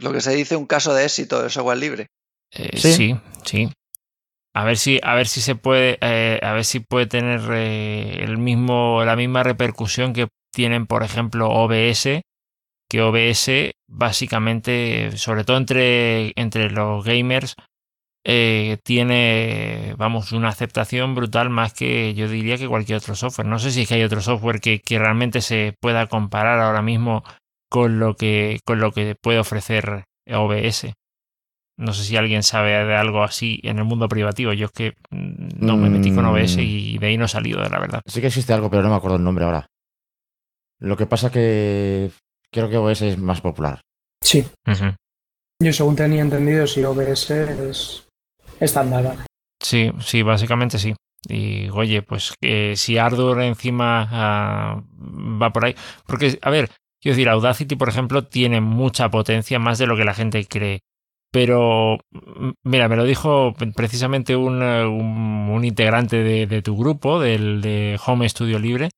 Lo 0.00 0.12
que 0.12 0.20
se 0.20 0.34
dice 0.34 0.56
un 0.56 0.66
caso 0.66 0.94
de 0.94 1.04
éxito 1.04 1.40
del 1.40 1.50
software 1.50 1.78
libre. 1.78 2.06
Eh, 2.52 2.76
¿Sí? 2.76 3.16
sí, 3.44 3.68
A 4.54 4.64
ver 4.64 4.76
si, 4.76 5.00
a 5.02 5.14
ver 5.14 5.26
si 5.26 5.40
se 5.40 5.54
puede, 5.54 5.98
eh, 6.00 6.40
a 6.42 6.52
ver 6.52 6.64
si 6.64 6.80
puede 6.80 7.06
tener 7.06 7.40
eh, 7.52 8.22
el 8.22 8.38
mismo, 8.38 9.02
la 9.04 9.16
misma 9.16 9.42
repercusión 9.42 10.12
que 10.12 10.28
tienen, 10.52 10.86
por 10.86 11.02
ejemplo, 11.02 11.48
OBS, 11.48 12.22
que 12.88 13.02
OBS 13.02 13.72
básicamente, 13.88 15.16
sobre 15.16 15.44
todo 15.44 15.56
entre, 15.56 16.32
entre 16.36 16.70
los 16.70 17.04
gamers, 17.04 17.56
tiene, 18.24 19.94
vamos, 19.98 20.32
una 20.32 20.48
aceptación 20.48 21.14
brutal 21.14 21.50
más 21.50 21.74
que 21.74 22.14
yo 22.14 22.28
diría 22.28 22.56
que 22.56 22.68
cualquier 22.68 22.98
otro 22.98 23.14
software. 23.14 23.46
No 23.46 23.58
sé 23.58 23.70
si 23.70 23.82
es 23.82 23.88
que 23.88 23.94
hay 23.94 24.02
otro 24.02 24.22
software 24.22 24.60
que, 24.60 24.80
que 24.80 24.98
realmente 24.98 25.40
se 25.42 25.74
pueda 25.80 26.06
comparar 26.06 26.60
ahora 26.60 26.82
mismo 26.82 27.22
con 27.70 27.98
lo 27.98 28.14
que, 28.14 28.60
con 28.64 28.80
lo 28.80 28.92
que 28.92 29.14
puede 29.20 29.38
ofrecer 29.38 30.04
OBS. 30.30 30.92
No 31.76 31.92
sé 31.92 32.04
si 32.04 32.16
alguien 32.16 32.44
sabe 32.44 32.70
de 32.70 32.94
algo 32.94 33.24
así 33.24 33.60
en 33.64 33.78
el 33.78 33.84
mundo 33.84 34.08
privativo. 34.08 34.52
Yo 34.52 34.66
es 34.66 34.72
que 34.72 34.94
mm, 35.10 35.64
no 35.64 35.76
me 35.76 35.90
metí 35.90 36.14
con 36.14 36.24
OBS 36.24 36.58
y 36.58 36.98
de 36.98 37.06
ahí 37.08 37.18
no 37.18 37.24
he 37.24 37.28
salido, 37.28 37.58
la 37.62 37.80
verdad. 37.80 38.00
Sí 38.06 38.20
que 38.20 38.28
existe 38.28 38.52
algo, 38.52 38.70
pero 38.70 38.82
no 38.82 38.90
me 38.90 38.94
acuerdo 38.94 39.16
el 39.16 39.24
nombre 39.24 39.44
ahora. 39.44 39.66
Lo 40.78 40.96
que 40.96 41.06
pasa 41.06 41.32
que 41.32 42.10
creo 42.54 42.70
que 42.70 42.78
OBS 42.78 43.02
es 43.02 43.18
más 43.18 43.40
popular. 43.40 43.80
Sí. 44.22 44.46
Yo 45.62 45.72
según 45.72 45.96
tenía 45.96 46.22
entendido, 46.22 46.66
si 46.66 46.82
OBS 46.84 47.30
es 47.30 48.06
estándar. 48.60 49.26
Sí, 49.62 49.90
sí, 50.00 50.22
básicamente 50.22 50.78
sí. 50.78 50.94
Y 51.28 51.68
oye, 51.70 52.02
pues 52.02 52.34
que 52.40 52.76
si 52.76 52.96
Ardor 52.96 53.42
encima 53.42 54.08
ah, 54.10 54.82
va 55.42 55.50
por 55.52 55.66
ahí. 55.66 55.74
Porque, 56.06 56.38
a 56.42 56.50
ver, 56.50 56.70
Quiero 57.04 57.16
decir, 57.16 57.28
Audacity, 57.28 57.76
por 57.76 57.90
ejemplo, 57.90 58.24
tiene 58.24 58.62
mucha 58.62 59.10
potencia, 59.10 59.58
más 59.58 59.76
de 59.76 59.86
lo 59.86 59.94
que 59.94 60.06
la 60.06 60.14
gente 60.14 60.42
cree. 60.46 60.80
Pero, 61.30 61.98
mira, 62.62 62.88
me 62.88 62.96
lo 62.96 63.04
dijo 63.04 63.52
precisamente 63.76 64.36
un, 64.36 64.62
un, 64.62 65.64
integrante 65.66 66.22
de, 66.46 66.62
tu 66.62 66.74
grupo, 66.74 67.20
del 67.20 67.60
de 67.60 68.00
Home 68.06 68.26
Studio 68.26 68.58
Libre, 68.58 68.88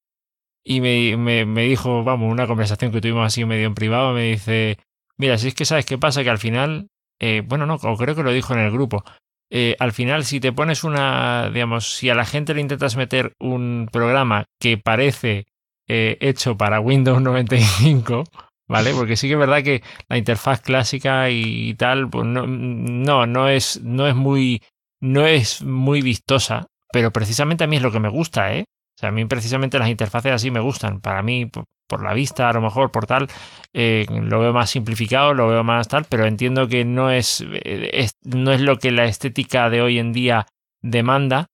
y 0.69 0.81
me, 0.81 1.47
me, 1.47 1.63
dijo, 1.63 2.03
vamos, 2.03 2.33
una 2.33 2.49
conversación 2.49 2.91
que 2.91 3.01
tuvimos 3.01 3.25
así 3.25 3.45
medio 3.45 3.69
en 3.69 3.77
privado, 3.77 4.13
me 4.13 4.25
dice, 4.25 4.79
mira, 5.17 5.39
si 5.39 5.47
es 5.47 5.55
que 5.55 5.65
sabes 5.65 5.87
qué 5.87 5.97
pasa, 5.97 6.25
que 6.25 6.31
al 6.31 6.39
final, 6.39 6.89
eh, 7.21 7.45
bueno, 7.47 7.67
no, 7.67 7.79
creo 7.79 8.17
que 8.17 8.25
lo 8.25 8.33
dijo 8.33 8.53
en 8.53 8.59
el 8.59 8.73
grupo, 8.73 9.05
eh, 9.49 9.77
al 9.79 9.93
final, 9.93 10.25
si 10.25 10.41
te 10.41 10.53
pones 10.53 10.83
una, 10.83 11.51
digamos, 11.55 11.95
si 11.95 12.11
a 12.11 12.17
la 12.17 12.25
gente 12.25 12.53
le 12.53 12.63
intentas 12.63 12.97
meter 12.97 13.35
un 13.39 13.89
programa 13.93 14.47
que 14.61 14.77
parece 14.77 15.47
eh, 15.87 16.19
hecho 16.21 16.57
para 16.57 16.81
Windows 16.81 17.23
95, 17.23 18.25
¿vale? 18.69 18.93
Porque 18.93 19.15
sí 19.15 19.29
que 19.29 19.35
es 19.35 19.39
verdad 19.39 19.63
que 19.63 19.85
la 20.09 20.19
interfaz 20.19 20.63
clásica 20.63 21.31
y 21.31 21.75
tal, 21.75 22.11
pues 22.11 22.27
no, 22.27 22.45
no, 22.45 23.25
no 23.25 23.49
es, 23.49 23.81
no 23.85 24.09
es 24.09 24.17
muy, 24.17 24.65
no 25.01 25.27
es 25.27 25.63
muy 25.63 26.03
vistosa, 26.03 26.67
pero 26.91 27.13
precisamente 27.13 27.63
a 27.63 27.69
mí 27.69 27.77
es 27.77 27.83
lo 27.83 27.93
que 27.93 28.01
me 28.01 28.09
gusta, 28.09 28.53
¿eh? 28.53 28.65
O 28.97 28.99
sea, 28.99 29.11
a 29.11 29.13
mí 29.13 29.27
precisamente 29.27 29.79
las 29.79 29.91
interfaces 29.91 30.33
así 30.33 30.51
me 30.51 30.61
gustan. 30.61 31.01
Para 31.01 31.23
mí, 31.23 31.51
por, 31.87 32.03
la 32.03 32.15
vista, 32.15 32.49
a 32.49 32.53
lo 32.55 32.63
mejor, 32.63 32.91
por 32.91 33.07
tal, 33.07 33.29
eh, 33.75 34.07
lo 34.09 34.41
veo 34.41 34.55
más 34.55 34.71
simplificado, 34.71 35.35
lo 35.35 35.49
veo 35.49 35.63
más 35.63 35.87
tal, 35.89 36.07
pero 36.07 36.25
entiendo 36.25 36.67
que 36.67 36.87
no 36.87 37.11
es, 37.11 37.43
eh, 37.43 37.91
es, 37.93 38.13
no 38.25 38.53
es 38.53 38.63
lo 38.63 38.79
que 38.79 38.93
la 38.93 39.05
estética 39.05 39.69
de 39.69 39.83
hoy 39.83 39.99
en 39.99 40.15
día 40.15 40.47
demanda. 40.81 41.47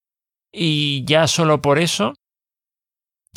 Y 0.53 1.03
ya 1.03 1.27
solo 1.27 1.61
por 1.61 1.79
eso, 1.79 2.13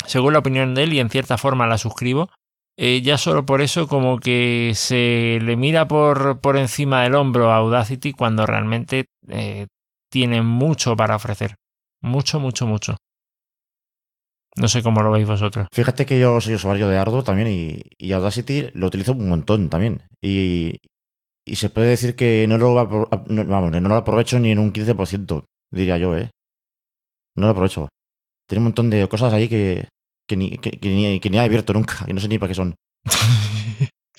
según 0.05 0.33
la 0.33 0.39
opinión 0.39 0.73
de 0.73 0.83
él, 0.83 0.93
y 0.93 1.01
en 1.01 1.09
cierta 1.09 1.37
forma 1.37 1.67
la 1.67 1.77
suscribo, 1.77 2.29
eh, 2.77 3.01
ya 3.01 3.17
solo 3.17 3.45
por 3.45 3.61
eso 3.61 3.89
como 3.89 4.19
que 4.19 4.71
se 4.73 5.39
le 5.41 5.57
mira 5.57 5.87
por, 5.89 6.39
por 6.39 6.55
encima 6.55 7.01
del 7.01 7.15
hombro 7.15 7.51
a 7.51 7.57
Audacity 7.57 8.13
cuando 8.13 8.45
realmente 8.45 9.07
tiene 10.09 10.43
mucho 10.43 10.95
para 10.95 11.17
ofrecer. 11.17 11.55
Mucho, 12.01 12.39
mucho, 12.39 12.67
mucho. 12.67 12.95
No 14.57 14.67
sé 14.67 14.81
cómo 14.81 15.03
lo 15.03 15.11
veis 15.11 15.27
vosotros. 15.27 15.67
Fíjate 15.71 16.05
que 16.05 16.19
yo 16.19 16.41
soy 16.41 16.55
usuario 16.55 16.89
de 16.89 16.97
Ardo 16.97 17.23
también 17.23 17.47
y, 17.47 18.11
Audacity 18.11 18.69
lo 18.73 18.87
utilizo 18.87 19.11
un 19.11 19.29
montón 19.29 19.69
también. 19.69 20.01
Y, 20.19 20.81
y 21.45 21.55
se 21.55 21.69
puede 21.69 21.89
decir 21.89 22.15
que 22.15 22.45
no 22.47 22.57
lo, 22.57 22.73
vamos, 22.73 23.07
no 23.29 23.89
lo 23.89 23.95
aprovecho 23.95 24.39
ni 24.39 24.51
en 24.51 24.59
un 24.59 24.73
15%, 24.73 25.45
diría 25.71 25.97
yo, 25.97 26.17
¿eh? 26.17 26.31
No 27.35 27.45
lo 27.45 27.51
aprovecho. 27.51 27.87
Tiene 28.47 28.59
un 28.61 28.65
montón 28.65 28.89
de 28.89 29.07
cosas 29.07 29.31
ahí 29.31 29.47
que, 29.47 29.87
que, 30.27 30.35
ni, 30.35 30.57
que, 30.57 30.79
ni, 30.81 31.37
he 31.37 31.39
abierto 31.39 31.73
nunca 31.73 32.05
y 32.07 32.13
no 32.13 32.19
sé 32.19 32.27
ni 32.27 32.39
para 32.39 32.49
qué 32.49 32.55
son. 32.55 32.75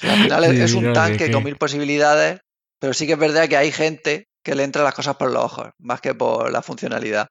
al 0.03 0.22
final 0.22 0.44
es, 0.55 0.72
un 0.74 0.92
tanque 0.92 1.33
con 1.33 1.42
mil 1.42 1.57
posibilidades, 1.57 2.40
pero 2.79 2.94
sí 2.94 3.07
que 3.07 3.14
es 3.14 3.18
verdad 3.18 3.48
que 3.48 3.57
hay 3.57 3.72
gente 3.72 4.29
que 4.44 4.55
le 4.55 4.62
entra 4.62 4.85
las 4.85 4.94
cosas 4.94 5.16
por 5.16 5.33
los 5.33 5.44
ojos, 5.44 5.70
más 5.79 6.01
que 6.01 6.14
por 6.14 6.53
la 6.53 6.62
funcionalidad. 6.62 7.27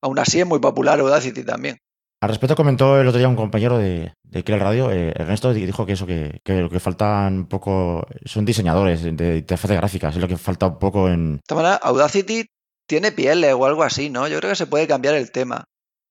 Aún 0.00 0.18
así 0.18 0.40
es 0.40 0.46
muy 0.46 0.58
popular 0.58 0.98
Audacity 0.98 1.44
también. 1.44 1.78
Al 2.20 2.30
respecto 2.30 2.56
comentó 2.56 3.00
el 3.00 3.06
otro 3.06 3.18
día 3.18 3.28
un 3.28 3.36
compañero 3.36 3.78
de, 3.78 4.12
de 4.24 4.58
Radio, 4.58 4.90
eh, 4.90 5.12
Ernesto, 5.14 5.52
dijo 5.52 5.86
que 5.86 5.92
eso, 5.92 6.06
que, 6.06 6.40
que, 6.44 6.60
lo 6.60 6.68
que 6.68 6.80
faltan 6.80 7.34
un 7.34 7.46
poco 7.46 8.06
son 8.24 8.44
diseñadores 8.44 9.02
de 9.02 9.38
interfaz 9.38 9.70
de 9.70 9.76
gráficas, 9.76 10.16
es 10.16 10.20
lo 10.20 10.26
que 10.26 10.36
falta 10.36 10.66
un 10.66 10.78
poco 10.78 11.08
en... 11.08 11.34
De 11.34 11.40
esta 11.44 11.54
manera, 11.54 11.76
Audacity 11.76 12.46
tiene 12.88 13.12
pieles 13.12 13.54
o 13.54 13.66
algo 13.66 13.84
así, 13.84 14.10
¿no? 14.10 14.26
Yo 14.26 14.38
creo 14.38 14.50
que 14.50 14.56
se 14.56 14.66
puede 14.66 14.88
cambiar 14.88 15.14
el 15.14 15.30
tema. 15.30 15.64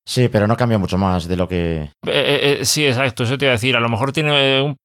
Sí, 0.08 0.30
pero 0.30 0.48
no 0.48 0.56
cambia 0.56 0.78
mucho 0.78 0.98
más 0.98 1.28
de 1.28 1.36
lo 1.36 1.50
que. 1.50 1.82
Eh, 1.82 1.90
eh, 2.06 2.60
sí, 2.66 2.86
exacto, 2.86 3.24
eso 3.24 3.38
te 3.38 3.44
iba 3.44 3.52
a 3.52 3.56
decir. 3.56 3.76
A 3.76 3.82
lo 3.82 3.90
mejor 3.90 4.14
tiene 4.14 4.62
un. 4.62 4.78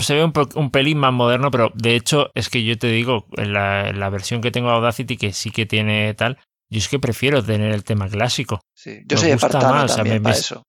Se 0.00 0.14
ve 0.14 0.24
un, 0.24 0.70
pelín 0.70 0.98
más 0.98 1.12
moderno, 1.12 1.50
pero 1.50 1.72
de 1.74 1.96
hecho 1.96 2.30
es 2.34 2.50
que 2.50 2.62
yo 2.62 2.76
te 2.76 2.88
digo, 2.88 3.26
en 3.36 3.54
la, 3.54 4.10
versión 4.10 4.40
que 4.42 4.50
tengo 4.50 4.68
de 4.68 4.74
Audacity, 4.74 5.16
que 5.16 5.32
sí 5.32 5.50
que 5.50 5.64
tiene 5.64 6.12
tal, 6.14 6.38
yo 6.72 6.78
es 6.78 6.88
que 6.88 6.98
prefiero 6.98 7.44
tener 7.44 7.72
el 7.72 7.84
tema 7.84 8.08
clásico. 8.08 8.60
Sí, 8.74 9.02
yo 9.06 9.18
soy 9.18 9.32
espartano 9.32 9.86
también 9.86 10.22
para 10.22 10.34
eso. 10.34 10.62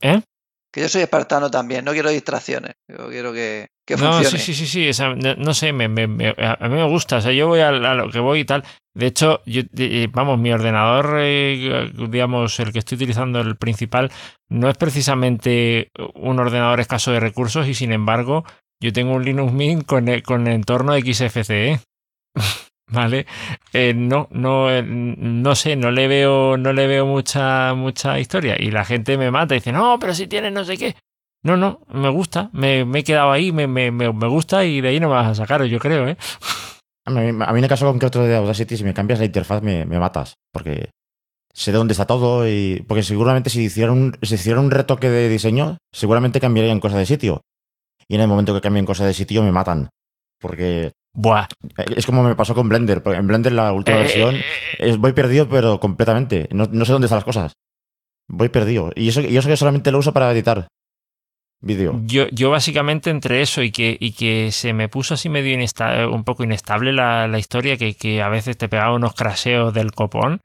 ¿Eh? 0.00 0.20
Que 0.72 0.80
yo 0.80 0.88
soy 0.88 1.02
espartano 1.02 1.50
también, 1.50 1.84
no 1.84 1.92
quiero 1.92 2.10
distracciones. 2.10 2.72
Yo 2.88 3.08
quiero 3.08 3.32
que, 3.32 3.68
no, 3.98 4.24
sí, 4.24 4.38
sí, 4.38 4.54
sí, 4.54 4.66
sí. 4.66 5.02
no, 5.38 5.54
sé, 5.54 5.72
me, 5.72 5.88
me, 5.88 6.04
a 6.04 6.68
mí 6.68 6.74
me 6.74 6.88
gusta. 6.88 7.18
O 7.18 7.20
sea, 7.20 7.30
yo 7.30 7.46
voy 7.46 7.60
a, 7.60 7.70
lo 7.70 8.10
que 8.10 8.18
voy 8.18 8.40
y 8.40 8.44
tal. 8.44 8.64
De 8.94 9.06
hecho, 9.06 9.42
yo, 9.46 9.62
vamos, 10.10 10.38
mi 10.40 10.52
ordenador, 10.52 11.18
eh, 11.18 11.92
digamos, 12.08 12.58
el 12.58 12.72
que 12.72 12.80
estoy 12.80 12.96
utilizando, 12.96 13.40
el 13.40 13.56
principal, 13.56 14.10
no 14.48 14.68
es 14.68 14.76
precisamente 14.76 15.90
un 16.14 16.40
ordenador 16.40 16.80
escaso 16.80 17.12
de 17.12 17.20
recursos 17.20 17.68
y 17.68 17.74
sin 17.74 17.92
embargo, 17.92 18.44
yo 18.82 18.92
tengo 18.92 19.12
un 19.12 19.24
Linux 19.24 19.52
Mint 19.52 19.86
con, 19.86 20.06
con 20.22 20.48
entorno 20.48 20.94
XFCE. 20.98 21.80
¿Vale? 22.92 23.26
Eh, 23.72 23.94
no, 23.94 24.28
no, 24.30 24.70
eh, 24.70 24.82
no 24.82 25.54
sé, 25.54 25.76
no 25.76 25.90
le 25.90 26.08
veo, 26.08 26.56
no 26.58 26.72
le 26.72 26.86
veo 26.86 27.06
mucha, 27.06 27.74
mucha 27.74 28.20
historia. 28.20 28.56
Y 28.58 28.70
la 28.70 28.84
gente 28.84 29.16
me 29.16 29.30
mata 29.30 29.54
y 29.54 29.58
dice, 29.58 29.72
no, 29.72 29.98
pero 29.98 30.14
si 30.14 30.26
tienes 30.26 30.52
no 30.52 30.64
sé 30.64 30.76
qué. 30.76 30.94
No, 31.44 31.56
no, 31.56 31.80
me 31.92 32.08
gusta, 32.08 32.50
me, 32.52 32.82
he 32.82 33.04
quedado 33.04 33.32
ahí, 33.32 33.50
me, 33.50 33.66
me, 33.66 33.90
me, 33.90 34.28
gusta 34.28 34.64
y 34.64 34.80
de 34.80 34.88
ahí 34.88 35.00
no 35.00 35.08
me 35.08 35.14
vas 35.14 35.26
a 35.26 35.34
sacar, 35.34 35.64
yo 35.64 35.78
creo, 35.80 36.06
¿eh? 36.06 36.16
A 37.04 37.10
mí, 37.10 37.20
en 37.30 37.64
el 37.64 37.68
caso 37.68 37.86
concreto 37.86 38.22
de 38.22 38.36
Audacity, 38.36 38.76
si 38.76 38.84
me 38.84 38.94
cambias 38.94 39.18
la 39.18 39.24
interfaz 39.24 39.60
me, 39.60 39.84
matas, 39.86 40.34
porque 40.52 40.90
sé 41.52 41.72
de 41.72 41.78
dónde 41.78 41.92
está 41.92 42.06
todo 42.06 42.48
y... 42.48 42.84
Porque 42.86 43.02
seguramente 43.02 43.50
si 43.50 43.64
hicieran 43.64 43.92
un, 43.92 44.18
si 44.22 44.36
hicieran 44.36 44.66
un 44.66 44.70
retoque 44.70 45.10
de 45.10 45.28
diseño, 45.28 45.78
seguramente 45.92 46.40
cambiarían 46.40 46.78
cosas 46.78 46.98
de 46.98 47.06
sitio. 47.06 47.40
Y 48.06 48.14
en 48.14 48.20
el 48.20 48.28
momento 48.28 48.54
que 48.54 48.60
cambien 48.60 48.86
cosas 48.86 49.08
de 49.08 49.14
sitio 49.14 49.42
me 49.42 49.50
matan, 49.50 49.88
porque... 50.38 50.92
Buah. 51.14 51.46
Es 51.94 52.06
como 52.06 52.22
me 52.22 52.34
pasó 52.34 52.54
con 52.54 52.68
Blender. 52.68 53.02
En 53.04 53.26
Blender 53.26 53.52
la 53.52 53.72
última 53.72 53.98
eh, 53.98 54.00
versión 54.00 54.36
eh, 54.36 54.42
eh, 54.78 54.96
voy 54.98 55.12
perdido, 55.12 55.48
pero 55.48 55.78
completamente. 55.78 56.48
No, 56.52 56.66
no, 56.70 56.84
sé 56.84 56.92
dónde 56.92 57.06
están 57.06 57.18
las 57.18 57.24
cosas. 57.24 57.52
Voy 58.28 58.48
perdido. 58.48 58.92
Y 58.94 59.08
eso, 59.08 59.20
y 59.20 59.36
eso 59.36 59.48
que 59.48 59.56
solamente 59.56 59.92
lo 59.92 59.98
uso 59.98 60.12
para 60.12 60.30
editar. 60.32 60.68
Yo, 62.06 62.26
yo 62.32 62.50
básicamente 62.50 63.10
entre 63.10 63.40
eso 63.40 63.62
y 63.62 63.70
que, 63.70 63.96
y 63.98 64.12
que 64.12 64.50
se 64.50 64.72
me 64.72 64.88
puso 64.88 65.14
así 65.14 65.28
medio 65.28 65.56
un 66.10 66.24
poco 66.24 66.42
inestable 66.42 66.92
la, 66.92 67.28
la 67.28 67.38
historia, 67.38 67.76
que, 67.76 67.94
que, 67.94 68.20
a 68.20 68.28
veces 68.28 68.58
te 68.58 68.68
pegaba 68.68 68.96
unos 68.96 69.14
craseos 69.14 69.72
del 69.72 69.92
copón. 69.92 70.40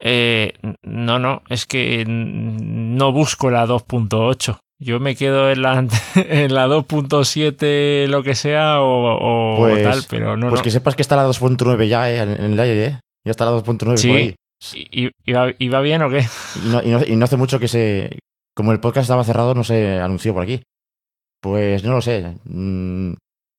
Eh, 0.00 0.54
no, 0.82 1.18
no, 1.18 1.42
es 1.50 1.66
que 1.66 2.04
no 2.06 3.12
busco 3.12 3.50
la 3.50 3.66
2.8. 3.66 4.58
Yo 4.78 5.00
me 5.00 5.16
quedo 5.16 5.50
en 5.50 5.62
la, 5.62 5.78
en 6.16 6.54
la 6.54 6.66
2.7, 6.68 8.06
lo 8.08 8.22
que 8.22 8.34
sea, 8.34 8.80
o, 8.80 9.56
Pues- 9.58 9.82
tal, 9.82 10.00
pero 10.08 10.36
no. 10.36 10.48
Pues 10.50 10.60
no. 10.60 10.64
que 10.64 10.70
sepas 10.70 10.94
que 10.96 11.02
está 11.02 11.16
la 11.16 11.26
2.9 11.26 11.88
ya 11.88 12.10
eh, 12.10 12.18
en, 12.18 12.30
en 12.32 12.52
el 12.52 12.60
aire, 12.60 12.84
¿eh? 12.86 13.00
Ya 13.24 13.30
está 13.30 13.44
la 13.46 13.52
2.9 13.52 13.96
Sí. 13.96 14.08
por 14.08 14.16
ahí. 14.16 14.34
¿Y, 14.74 15.10
y 15.24 15.32
va, 15.32 15.52
y 15.58 15.68
va 15.68 15.80
bien 15.80 16.02
o 16.02 16.10
qué? 16.10 16.24
Y 16.64 16.68
no, 16.68 16.82
y 16.82 16.88
no- 16.90 17.04
y 17.06 17.16
no 17.16 17.24
hace 17.24 17.36
mucho 17.36 17.58
que 17.58 17.68
se... 17.68 18.18
Como 18.54 18.72
el 18.72 18.80
podcast 18.80 19.04
estaba 19.04 19.24
cerrado, 19.24 19.54
no 19.54 19.64
se 19.64 19.98
anunció 20.00 20.32
por 20.32 20.42
aquí. 20.42 20.62
Pues 21.42 21.84
no 21.84 21.92
lo 21.92 22.00
sé. 22.02 22.36
Mm, 22.44 23.12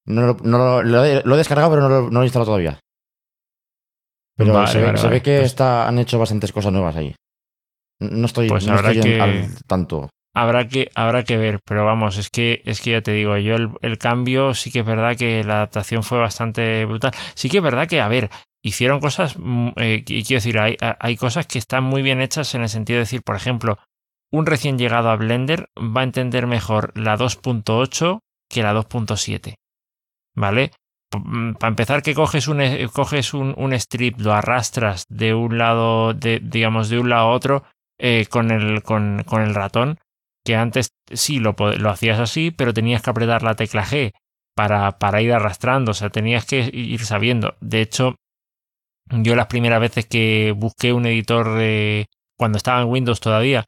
No, 0.08 0.82
lo- 0.84 1.06
he, 1.06 1.21
lo 1.23 1.34
he 1.36 1.38
descargado, 1.38 1.69
pero 1.71 1.88
no 1.89 2.10
lo, 2.10 2.21
he 2.21 2.25
instalado 2.25 2.47
todavía. 2.47 2.80
Pero 4.38 4.53
Vale, 4.53 4.67
se, 4.67 4.77
ve, 4.80 4.86
vale, 4.86 4.97
se 4.97 5.03
vale. 5.06 5.15
ve 5.17 5.21
que 5.23 5.36
Pues- 5.38 5.45
está, 5.47 5.88
han 5.88 5.99
hecho 5.99 6.17
bastantes 6.19 6.51
cosas 6.51 6.71
nuevas 6.71 6.95
ahí. 6.95 7.13
No 7.99 8.25
estoy, 8.27 8.47
Pues 8.49 8.65
no 8.67 8.73
habrá 8.73 8.91
estoy 8.91 9.12
en- 9.12 9.17
que- 9.17 9.21
al 9.21 9.63
tanto. 9.67 10.10
Habrá 10.39 10.67
que, 10.67 10.91
habrá 10.93 11.23
que 11.23 11.36
ver, 11.36 11.62
pero 11.65 11.84
vamos, 11.84 12.17
es 12.19 12.30
que, 12.30 12.62
es 12.63 12.80
que 12.80 12.91
ya 12.91 13.02
te 13.02 13.12
digo, 13.12 13.38
yo 13.38 13.56
el, 13.56 13.71
el 13.82 13.97
cambio 13.97 14.54
sí 14.54 14.69
que 14.71 14.82
es 14.82 14.86
verdad 14.86 15.17
que 15.17 15.43
la 15.43 15.56
adaptación 15.56 16.04
fue 16.04 16.19
bastante 16.19 16.86
brutal. 16.86 17.12
Sí 17.34 17.50
que 17.50 17.58
es 17.58 17.63
verdad 17.63 17.88
que, 17.88 18.02
a 18.02 18.08
ver, 18.08 18.30
hicieron 18.62 19.00
cosas, 19.00 19.36
mm, 19.36 19.69
eh, 19.78 20.04
y 20.08 20.23
quiero 20.23 20.38
decir, 20.38 20.60
hay, 20.60 20.78
hay 20.80 21.17
cosas 21.17 21.47
que 21.47 21.58
están 21.58 21.84
muy 21.86 22.04
bien 22.04 22.21
hechas 22.21 22.54
en 22.54 22.62
el 22.62 22.69
sentido 22.69 22.97
de 22.97 23.06
decir, 23.06 23.23
por 23.23 23.36
ejemplo, 23.36 23.80
un 24.32 24.45
recién 24.45 24.78
llegado 24.78 25.10
a 25.10 25.15
Blender 25.15 25.69
va 25.76 26.02
a 26.02 26.04
entender 26.04 26.45
mejor 26.45 26.91
la 26.95 27.17
2.8 27.17 28.19
que 28.47 28.62
la 28.62 28.76
2.7. 28.76 29.56
¿Vale? 30.36 30.71
Para 31.10 31.69
empezar, 31.69 32.04
que 32.04 32.13
coges 32.13 32.47
un, 32.47 32.62
eh, 32.62 32.88
coges 32.93 33.34
un, 33.34 33.56
un 33.58 33.73
strip, 33.73 34.19
lo 34.19 34.34
arrastras 34.34 35.06
de 35.10 35.34
un 35.34 35.58
lado, 35.58 36.13
de, 36.13 36.39
digamos, 36.43 36.89
de 36.89 37.00
un 37.00 37.10
lado 37.10 37.30
a 37.30 37.32
otro 37.32 37.63
eh, 37.97 38.28
con, 38.30 38.52
el, 38.52 38.84
con, 38.84 39.23
con 39.26 39.41
el 39.41 39.56
ratón, 39.56 39.97
que 40.47 40.55
antes 40.55 40.93
sí 41.13 41.39
lo, 41.39 41.57
lo 41.77 41.89
hacías 41.89 42.21
así, 42.21 42.51
pero 42.51 42.73
tenías 42.73 43.01
que 43.01 43.10
apretar 43.10 43.43
la 43.43 43.55
tecla 43.55 43.83
G 43.83 44.13
para, 44.55 44.97
para 44.97 45.21
ir 45.21 45.33
arrastrando, 45.33 45.91
o 45.91 45.93
sea, 45.93 46.10
tenías 46.10 46.45
que 46.45 46.69
ir 46.71 47.03
sabiendo. 47.03 47.57
De 47.60 47.81
hecho, 47.81 48.15
yo 49.10 49.36
las 49.36 49.47
primeras 49.47 49.81
veces 49.81 50.05
que 50.05 50.53
busqué 50.55 50.93
un 50.93 51.05
editor 51.05 51.55
de, 51.55 52.05
cuando 52.38 52.57
estaba 52.57 52.81
en 52.81 52.88
Windows 52.88 53.19
todavía, 53.19 53.65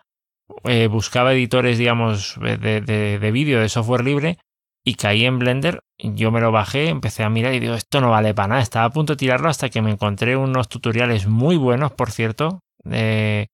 eh, 0.64 0.88
buscaba 0.88 1.34
editores, 1.34 1.78
digamos, 1.78 2.40
de, 2.40 2.56
de, 2.58 3.20
de 3.20 3.32
vídeo, 3.32 3.60
de 3.60 3.68
software 3.68 4.06
libre, 4.06 4.38
y 4.86 4.96
caí 4.96 5.26
en 5.26 5.38
Blender, 5.38 5.82
yo 5.98 6.32
me 6.32 6.40
lo 6.40 6.54
bajé, 6.54 6.88
empecé 6.88 7.24
a 7.24 7.30
mirar 7.30 7.56
y 7.56 7.60
digo, 7.60 7.74
esto 7.74 8.00
no 8.00 8.12
vale 8.12 8.34
para 8.34 8.48
nada, 8.48 8.62
estaba 8.62 8.86
a 8.86 8.90
punto 8.90 9.14
de 9.14 9.18
tirarlo 9.18 9.50
hasta 9.50 9.68
que 9.68 9.82
me 9.82 9.92
encontré 9.92 10.38
unos 10.38 10.70
tutoriales 10.70 11.28
muy 11.28 11.58
buenos, 11.58 11.92
por 11.92 12.10
cierto, 12.10 12.62
eh, 12.90 13.48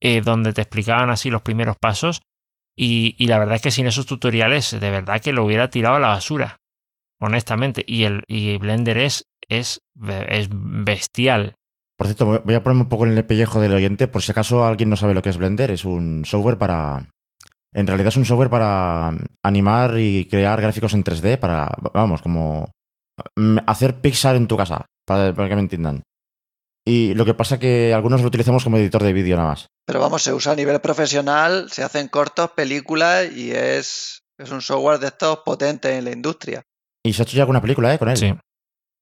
eh, 0.00 0.22
donde 0.22 0.54
te 0.54 0.62
explicaban 0.62 1.10
así 1.10 1.28
los 1.28 1.42
primeros 1.42 1.76
pasos, 1.76 2.22
y, 2.76 3.14
la 3.26 3.38
verdad 3.38 3.56
es 3.56 3.62
que 3.62 3.70
sin 3.70 3.86
esos 3.86 4.06
tutoriales, 4.06 4.70
de 4.78 4.90
verdad 4.90 5.20
que 5.20 5.32
lo 5.32 5.44
hubiera 5.44 5.68
tirado 5.70 5.96
a 5.96 6.00
la 6.00 6.08
basura, 6.08 6.56
honestamente, 7.20 7.84
y, 7.86 8.04
el, 8.04 8.22
y 8.26 8.56
Blender 8.58 8.98
es, 8.98 9.24
es, 9.48 9.80
es 10.28 10.48
bestial, 10.50 11.54
Por 11.96 12.06
cierto, 12.06 12.26
voy- 12.26 12.40
voy 12.44 12.54
a 12.54 12.62
ponerme 12.62 12.82
un 12.82 12.88
poco 12.88 13.06
en 13.06 13.16
el 13.16 13.24
pellejo 13.24 13.60
del 13.60 13.74
oyente, 13.74 14.08
por 14.08 14.22
si 14.22 14.32
acaso 14.32 14.64
alguien 14.64 14.90
no 14.90 14.96
sabe 14.96 15.14
lo 15.14 15.22
que 15.22 15.28
es 15.30 15.36
Blender. 15.38 15.70
Es 15.70 15.84
un 15.84 16.24
software 16.24 16.58
para. 16.58 17.08
En 17.74 17.86
realidad 17.86 18.08
es 18.08 18.16
un 18.16 18.24
software 18.24 18.50
para 18.50 19.12
animar 19.42 19.98
y 19.98 20.26
crear 20.26 20.60
gráficos 20.60 20.94
en 20.94 21.04
3D, 21.04 21.38
para. 21.38 21.70
Vamos, 21.94 22.20
como. 22.22 22.70
mm, 23.36 23.58
Hacer 23.66 24.00
Pixar 24.00 24.34
en 24.36 24.48
tu 24.48 24.56
casa, 24.56 24.86
para, 25.06 25.32
para 25.34 25.48
que 25.48 25.54
me 25.54 25.60
entiendan. 25.62 26.02
Y 26.86 27.14
lo 27.14 27.24
que 27.24 27.34
pasa 27.34 27.58
que 27.58 27.94
algunos 27.94 28.22
lo 28.22 28.26
utilizamos 28.28 28.64
como 28.64 28.76
editor 28.76 29.02
de 29.02 29.12
vídeo 29.12 29.36
nada 29.36 29.50
más. 29.50 29.66
Pero 29.86 30.00
vamos, 30.00 30.22
se 30.22 30.32
usa 30.32 30.52
a 30.52 30.56
nivel 30.56 30.80
profesional, 30.80 31.68
se 31.70 31.82
hacen 31.84 32.08
cortos, 32.08 32.50
películas 32.52 33.30
y 33.34 33.52
es, 33.52 34.20
es 34.38 34.50
un 34.50 34.60
software 34.62 34.98
de 34.98 35.08
estos 35.08 35.38
potentes 35.44 35.92
en 35.92 36.04
la 36.04 36.10
industria. 36.12 36.62
Y 37.04 37.12
se 37.12 37.22
ha 37.22 37.24
hecho 37.24 37.36
ya 37.36 37.42
alguna 37.42 37.60
película, 37.60 37.92
¿eh? 37.94 37.98
Con 37.98 38.08
él. 38.08 38.16
sí. 38.16 38.34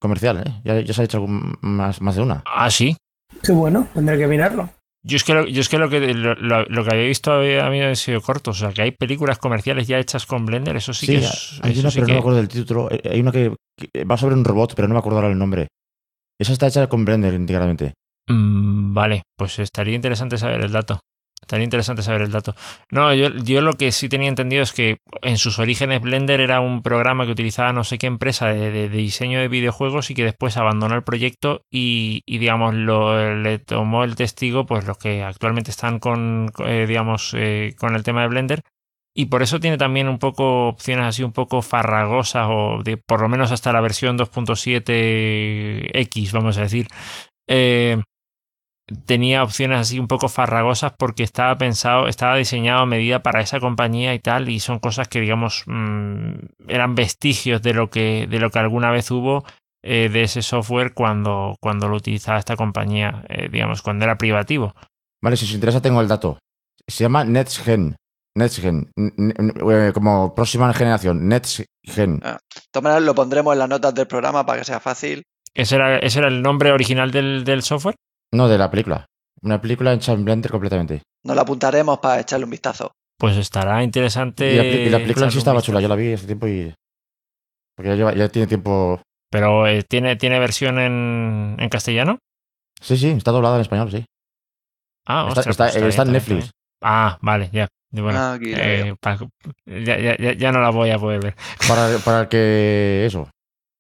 Comercial, 0.01 0.43
¿eh? 0.47 0.61
Ya, 0.65 0.81
ya 0.81 0.95
se 0.95 1.03
ha 1.03 1.05
hecho 1.05 1.19
algún- 1.19 1.59
más, 1.61 2.01
más 2.01 2.17
de 2.17 2.23
una. 2.23 2.43
Ah, 2.47 2.71
sí, 2.71 2.97
Qué 3.43 3.53
bueno, 3.53 3.87
tendré 3.95 4.19
que 4.19 4.27
mirarlo. 4.27 4.71
Yo 5.03 5.17
es 5.17 5.25
que 5.25 5.33
lo, 5.35 5.47
yo 5.47 5.61
es 5.61 5.69
que, 5.69 5.79
lo, 5.79 5.89
que 5.89 6.01
lo, 6.15 6.35
lo- 6.35 6.65
lo 6.65 6.85
que 6.85 6.91
había 6.91 7.07
visto 7.07 7.33
había, 7.33 7.67
había 7.67 7.95
sido 7.95 8.21
corto. 8.21 8.51
O 8.51 8.55
sea, 8.55 8.71
que 8.73 8.83
hay 8.83 8.91
películas 8.91 9.39
comerciales 9.39 9.87
ya 9.87 9.99
hechas 9.99 10.27
con 10.27 10.45
Blender, 10.47 10.77
eso 10.77 10.93
sí, 10.93 11.07
que 11.07 11.17
es. 11.19 11.59
hay 11.63 11.79
una, 11.79 11.91
sí 11.91 11.97
pero 11.97 12.07
que- 12.07 12.13
no 12.13 12.17
me 12.17 12.21
acuerdo 12.21 12.39
del 12.39 12.49
título. 12.49 12.89
Eh, 12.91 13.01
Hay 13.11 13.21
una 13.21 13.31
que, 13.33 13.55
que 13.79 14.05
va 14.05 14.17
sobre 14.19 14.35
un 14.35 14.45
robot, 14.45 14.75
pero 14.75 14.89
no 14.89 14.95
me 14.95 14.99
acuerdo 14.99 15.19
ahora 15.19 15.31
el 15.33 15.39
nombre. 15.39 15.69
Esa 16.41 16.53
está 16.53 16.67
hecha 16.69 16.89
con 16.89 17.05
Blender 17.05 17.35
íntegramente. 17.35 17.93
Mm, 18.29 18.95
vale, 18.95 19.23
pues 19.37 19.59
estaría 19.59 19.95
interesante 19.95 20.39
saber 20.39 20.63
el 20.65 20.73
dato. 20.73 21.01
Estaría 21.43 21.65
interesante 21.65 22.03
saber 22.03 22.23
el 22.23 22.31
dato. 22.31 22.55
No, 22.91 23.13
yo, 23.15 23.29
yo 23.29 23.61
lo 23.61 23.73
que 23.75 23.93
sí 23.93 24.09
tenía 24.09 24.29
entendido 24.29 24.63
es 24.63 24.73
que 24.73 24.99
en 25.23 25.37
sus 25.37 25.59
orígenes 25.59 26.01
Blender 26.01 26.41
era 26.41 26.61
un 26.61 26.83
programa 26.83 27.25
que 27.27 27.33
utilizaba 27.33 27.73
no 27.73 27.83
sé 27.85 27.99
qué 27.99 28.07
empresa 28.07 28.49
de, 28.49 28.71
de- 28.71 28.89
diseño 28.89 29.41
de 29.41 29.49
videojuegos 29.49 30.11
y 30.11 30.15
que 30.15 30.25
después 30.25 30.57
abandonó 30.57 30.95
el 30.95 31.03
proyecto 31.03 31.63
y, 31.71 32.23
y, 32.27 32.39
digamos, 32.39 32.75
lo, 32.75 33.35
le 33.37 33.59
tomó 33.59 34.05
el 34.05 34.17
testigo 34.17 34.65
pues 34.67 34.87
los 34.87 34.99
que 34.99 35.23
actualmente 35.23 35.71
están 35.71 35.99
con, 35.99 36.53
eh, 36.67 36.87
digamos, 36.87 37.35
eh, 37.37 37.75
con 37.79 37.97
el 37.97 38.03
tema 38.03 38.23
de 38.23 38.29
Blender 38.29 38.63
y 39.15 39.27
por 39.27 39.43
eso 39.43 39.61
tiene 39.61 39.77
también 39.77 40.09
un 40.09 40.19
poco 40.19 40.69
opciones 40.69 41.05
así 41.07 41.23
un 41.23 41.33
poco 41.33 41.61
farragosas 41.63 42.47
o 42.49 42.83
por 43.07 43.21
lo 43.21 43.29
menos 43.29 43.53
hasta 43.53 43.73
la 43.73 43.81
versión 43.81 44.19
2.7X, 44.19 46.33
vamos 46.33 46.59
a 46.59 46.63
decir. 46.63 46.89
Eh, 47.49 48.03
tenía 49.07 49.43
opciones 49.43 49.81
así 49.81 49.99
un 49.99 50.09
poco 50.09 50.29
farragosas 50.29 50.93
porque 50.99 51.23
estaba 51.23 51.57
pensado, 51.59 52.09
estaba 52.09 52.37
diseñado 52.37 52.81
a 52.81 52.87
medida 52.87 53.23
para 53.23 53.41
esa 53.41 53.61
compañía 53.61 54.15
y 54.15 54.19
tal, 54.19 54.49
y 54.49 54.61
son 54.61 54.79
cosas 54.79 55.09
que, 55.09 55.21
digamos, 55.21 55.65
mmm, 55.67 56.33
eran 56.69 56.95
vestigios 56.95 57.63
de 57.63 57.75
lo 57.75 57.91
que, 57.91 58.27
de 58.29 58.39
lo 58.39 58.51
que 58.51 58.59
alguna 58.59 58.91
vez 58.91 59.11
hubo 59.11 59.45
eh, 59.83 60.09
de 60.13 60.23
ese 60.23 60.43
software 60.43 60.95
cuando, 60.95 61.57
cuando 61.61 61.89
lo 61.89 61.97
utilizaba 61.97 62.39
esta 62.39 62.57
compañía, 62.57 63.25
eh, 63.29 63.49
digamos, 63.51 63.83
cuando 63.83 64.05
era 64.05 64.19
privativo. 64.19 64.75
Vale, 65.23 65.37
si 65.37 65.45
os 65.45 65.53
interesa 65.53 65.83
tengo 65.83 66.01
el 66.01 66.09
dato. 66.09 66.39
Se 66.87 67.05
llama 67.05 67.25
NetsGen. 67.25 67.97
NetsGen. 68.37 68.91
N- 68.97 69.13
n- 69.17 69.53
eh, 69.89 69.93
como 69.93 70.35
próxima 70.35 70.73
generación. 70.75 71.29
NetsGen. 71.29 72.19
De 72.21 72.39
todas 72.71 72.83
maneras, 72.85 73.03
lo 73.03 73.15
pondremos 73.15 73.53
en 73.55 73.59
las 73.59 73.69
notas 73.69 73.95
del 73.95 74.07
programa 74.07 74.45
para 74.47 74.59
que 74.61 74.65
sea 74.65 74.81
fácil. 74.81 75.23
¿Ese 75.55 75.75
era, 75.77 75.99
ese 75.99 76.21
era 76.21 76.29
el 76.29 76.43
nombre 76.43 76.71
original 76.73 77.11
del, 77.11 77.45
del 77.45 77.63
software? 77.63 77.97
No, 78.33 78.49
de 78.49 78.59
la 78.59 78.71
película. 78.71 79.07
Una 79.43 79.61
película 79.61 79.93
hecha 79.93 80.13
en 80.13 80.25
Blender 80.25 80.51
completamente. 80.51 81.03
Nos 81.25 81.35
la 81.35 81.43
apuntaremos 81.43 81.99
para 81.99 82.21
echarle 82.21 82.45
un 82.45 82.51
vistazo. 82.51 82.93
Pues 83.19 83.37
estará 83.37 83.83
interesante. 83.83 84.49
Y 84.53 84.57
la, 84.57 84.63
peli- 84.63 84.87
y 84.87 84.91
la 84.91 84.99
película 85.01 85.27
en 85.27 85.33
sí 85.33 85.39
estaba 85.39 85.61
chula. 85.61 85.81
Yo 85.81 85.89
la 85.89 85.97
vi 85.97 86.13
hace 86.13 86.27
tiempo 86.27 86.47
y... 86.47 86.73
Porque 87.77 87.89
ya, 87.91 87.95
lleva- 87.97 88.15
ya 88.15 88.29
tiene 88.29 88.47
tiempo... 88.47 89.01
Pero 89.31 89.67
eh, 89.67 89.83
¿tiene, 89.83 90.17
¿tiene 90.17 90.39
versión 90.39 90.79
en, 90.79 91.57
en 91.59 91.69
castellano? 91.69 92.19
Sí, 92.81 92.97
sí, 92.97 93.09
está 93.11 93.31
doblada 93.31 93.57
en 93.57 93.61
español, 93.63 93.91
sí. 93.91 94.05
Ah, 95.07 95.27
Está, 95.29 95.41
ostras, 95.41 95.47
está- 95.49 95.65
pues 95.65 95.77
está 95.77 96.03
en 96.03 96.09
bien, 96.09 96.13
Netflix. 96.15 96.51
Ah, 96.83 97.19
vale, 97.23 97.51
ya. 97.53 97.69
Bueno, 97.93 98.19
Ah, 98.19 98.33
aquí 98.35 98.53
eh, 98.55 98.95
pa- 99.01 99.19
ya, 99.67 99.99
ya- 99.99 100.17
ya- 100.17 100.33
ya 100.35 100.53
no 100.53 100.61
la 100.61 100.71
voy 100.71 100.91
a 100.91 100.99
poder 100.99 101.21
ver. 101.21 101.35
Para, 101.69 101.99
para 101.99 102.21
el 102.23 102.29
que... 102.29 103.05
Eso. 103.07 103.29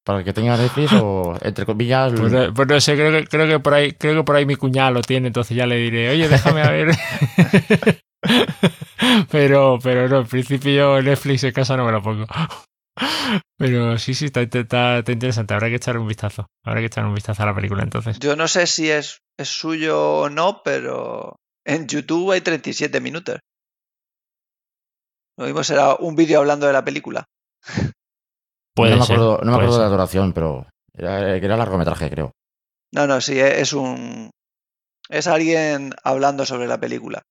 Para 0.04 0.20
el 0.20 0.24
que 0.24 0.32
tenga 0.32 0.56
Netflix 0.56 0.92
o, 0.94 1.36
entre 1.42 1.64
comillas... 1.66 2.12
Pues, 2.16 2.32
no- 2.32 2.52
pues 2.54 2.66
no 2.68 2.80
sé, 2.80 2.94
creo 2.96 3.12
que, 3.12 3.26
creo 3.28 3.46
que 3.46 3.60
por 3.60 3.74
ahí, 3.74 3.92
creo 3.92 4.16
que 4.16 4.24
por 4.24 4.34
ahí 4.36 4.46
mi 4.46 4.56
cuñada 4.56 4.90
lo 4.90 5.02
tiene, 5.02 5.28
entonces 5.28 5.56
ya 5.56 5.66
le 5.66 5.76
diré, 5.76 6.10
oye, 6.10 6.28
déjame 6.28 6.62
a 6.62 6.70
ver. 6.70 6.88
pero, 9.30 9.78
pero 9.82 10.08
no, 10.08 10.20
en 10.20 10.26
principio 10.26 10.72
yo 10.72 11.02
Netflix 11.02 11.44
en 11.44 11.52
casa 11.52 11.76
no 11.76 11.84
me 11.84 11.92
lo 11.92 12.02
pongo. 12.02 12.26
Pero 13.56 13.98
sí, 13.98 14.14
sí, 14.14 14.26
está, 14.26 14.42
está, 14.42 14.98
está 14.98 15.12
interesante. 15.12 15.54
Habrá 15.54 15.68
que 15.68 15.76
echar 15.76 15.96
un 15.98 16.08
vistazo. 16.08 16.46
Habrá 16.64 16.80
que 16.80 16.86
echar 16.86 17.04
un 17.04 17.14
vistazo 17.14 17.42
a 17.42 17.46
la 17.46 17.54
película 17.54 17.82
entonces. 17.82 18.18
Yo 18.18 18.36
no 18.36 18.48
sé 18.48 18.66
si 18.66 18.90
es, 18.90 19.20
es 19.38 19.48
suyo 19.48 20.00
o 20.22 20.28
no, 20.30 20.62
pero 20.64 21.36
en 21.64 21.86
YouTube 21.86 22.32
hay 22.32 22.40
37 22.40 23.00
minutos. 23.00 23.38
Lo 25.38 25.46
mismo 25.46 25.64
será 25.64 25.94
un 25.96 26.14
vídeo 26.16 26.38
hablando 26.40 26.66
de 26.66 26.72
la 26.72 26.84
película. 26.84 27.24
Puede 28.74 28.92
no 28.92 28.98
me 29.00 29.04
ser, 29.06 29.16
acuerdo, 29.16 29.38
no 29.38 29.50
me 29.50 29.56
puede 29.56 29.56
acuerdo 29.66 29.76
de 29.78 29.82
la 29.84 29.90
duración, 29.90 30.32
pero 30.32 30.66
era, 30.94 31.36
era 31.36 31.56
largometraje, 31.56 32.08
creo. 32.10 32.32
No, 32.92 33.06
no, 33.06 33.20
sí, 33.20 33.38
es 33.38 33.58
es 33.58 33.72
un. 33.72 34.30
Es 35.08 35.26
alguien 35.26 35.92
hablando 36.04 36.46
sobre 36.46 36.66
la 36.68 36.78
película. 36.78 37.22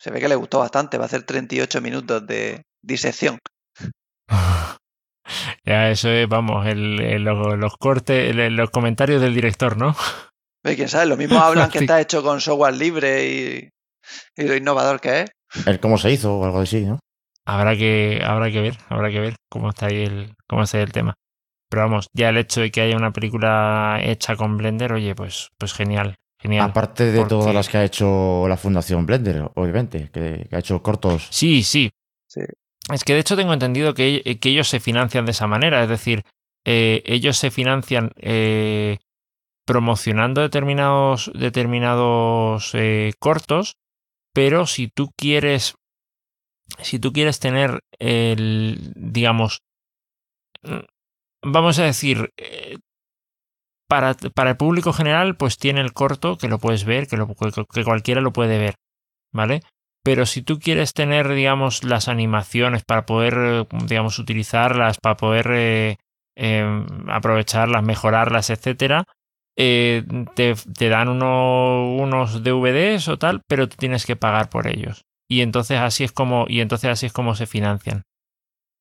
Se 0.00 0.10
ve 0.10 0.20
que 0.20 0.28
le 0.28 0.34
gustó 0.36 0.58
bastante. 0.60 0.96
Va 0.98 1.04
a 1.04 1.06
hacer 1.06 1.22
38 1.24 1.80
minutos 1.80 2.26
de 2.26 2.62
disección. 2.82 3.38
Ya, 5.64 5.90
eso 5.90 6.08
es, 6.08 6.28
vamos, 6.28 6.64
el, 6.66 7.00
el- 7.00 7.24
los, 7.24 7.58
los 7.58 7.76
cortes, 7.76 8.30
el- 8.30 8.54
los 8.54 8.70
comentarios 8.70 9.20
del 9.20 9.34
director, 9.34 9.76
¿no? 9.76 9.96
Ve, 10.64 10.76
quién 10.76 10.88
sabe, 10.88 11.06
lo 11.06 11.16
mismo 11.16 11.38
hablan 11.40 11.68
que 11.72 11.78
está 11.78 12.00
hecho 12.00 12.22
con 12.22 12.40
software 12.40 12.74
libre 12.74 13.26
y, 13.28 13.68
y 14.36 14.42
lo 14.46 14.54
innovador 14.54 15.00
que 15.00 15.22
es. 15.22 15.30
El 15.66 15.80
cómo 15.80 15.98
se 15.98 16.12
hizo 16.12 16.36
o 16.38 16.44
algo 16.44 16.60
así, 16.60 16.84
¿no? 16.84 17.00
Habrá 17.46 17.76
que, 17.76 18.20
habrá 18.24 18.50
que 18.50 18.60
ver, 18.60 18.76
habrá 18.88 19.10
que 19.10 19.20
ver 19.20 19.36
cómo 19.48 19.70
está 19.70 19.86
ahí 19.86 20.02
el, 20.02 20.34
cómo 20.48 20.64
está 20.64 20.78
ahí 20.78 20.84
el 20.84 20.92
tema. 20.92 21.14
Pero 21.70 21.82
vamos, 21.82 22.08
ya 22.12 22.28
el 22.28 22.38
hecho 22.38 22.60
de 22.60 22.70
que 22.70 22.80
haya 22.80 22.96
una 22.96 23.12
película 23.12 23.98
hecha 24.02 24.36
con 24.36 24.56
Blender, 24.56 24.92
oye, 24.92 25.14
pues, 25.14 25.50
pues 25.58 25.72
genial, 25.72 26.16
genial. 26.40 26.70
Aparte 26.70 27.10
de 27.10 27.24
todas 27.24 27.54
las 27.54 27.68
que 27.68 27.78
ha 27.78 27.84
hecho 27.84 28.46
la 28.48 28.56
Fundación 28.56 29.06
Blender, 29.06 29.48
obviamente, 29.54 30.10
que, 30.12 30.48
ha 30.52 30.58
hecho 30.58 30.82
cortos. 30.82 31.28
Sí, 31.30 31.62
sí. 31.62 31.90
Es 32.92 33.04
que 33.04 33.14
de 33.14 33.20
hecho 33.20 33.36
tengo 33.36 33.52
entendido 33.52 33.94
que, 33.94 34.22
ellos 34.24 34.68
se 34.68 34.80
financian 34.80 35.24
de 35.24 35.32
esa 35.32 35.46
manera, 35.46 35.82
es 35.82 35.88
decir, 35.88 36.22
eh, 36.64 37.02
ellos 37.06 37.36
se 37.36 37.50
financian 37.50 38.12
eh, 38.16 38.98
promocionando 39.64 40.40
determinados, 40.40 41.30
determinados 41.34 42.70
eh, 42.74 43.12
cortos, 43.18 43.76
pero 44.32 44.66
si 44.66 44.88
tú 44.88 45.10
quieres, 45.16 45.74
si 46.82 46.98
tú 46.98 47.12
quieres 47.12 47.38
tener 47.38 47.80
el, 47.98 48.92
digamos, 48.96 49.62
vamos 51.42 51.78
a 51.78 51.84
decir, 51.84 52.30
para, 53.88 54.14
para, 54.14 54.50
el 54.50 54.56
público 54.56 54.92
general, 54.92 55.36
pues 55.36 55.58
tiene 55.58 55.80
el 55.80 55.92
corto 55.92 56.36
que 56.38 56.48
lo 56.48 56.58
puedes 56.58 56.84
ver, 56.84 57.06
que, 57.06 57.16
lo, 57.16 57.28
que 57.28 57.84
cualquiera 57.84 58.20
lo 58.20 58.32
puede 58.32 58.58
ver, 58.58 58.74
¿vale? 59.32 59.62
Pero 60.06 60.24
si 60.24 60.42
tú 60.42 60.60
quieres 60.60 60.92
tener, 60.92 61.28
digamos, 61.28 61.82
las 61.82 62.08
animaciones 62.08 62.84
para 62.84 63.06
poder, 63.06 63.66
digamos, 63.86 64.18
utilizarlas, 64.20 64.98
para 64.98 65.16
poder 65.16 65.50
eh, 65.50 65.96
em, 66.36 66.86
aprovecharlas, 67.08 67.82
mejorarlas, 67.82 68.50
etcétera, 68.50 69.04
eh, 69.58 70.04
te, 70.34 70.54
te, 70.54 70.88
dan 70.88 71.08
unos 71.08 72.44
DVDs 72.44 73.08
o 73.08 73.18
tal, 73.18 73.42
pero 73.48 73.68
tú 73.68 73.76
tienes 73.78 74.06
que 74.06 74.14
pagar 74.14 74.48
por 74.48 74.68
ellos. 74.68 75.04
Y 75.28 75.40
entonces 75.40 75.78
así 75.78 76.04
es 76.04 76.12
como, 76.12 76.46
y 76.48 76.60
entonces 76.60 76.90
así 76.90 77.06
es 77.06 77.12
como 77.12 77.34
se 77.34 77.46
financian. 77.46 78.02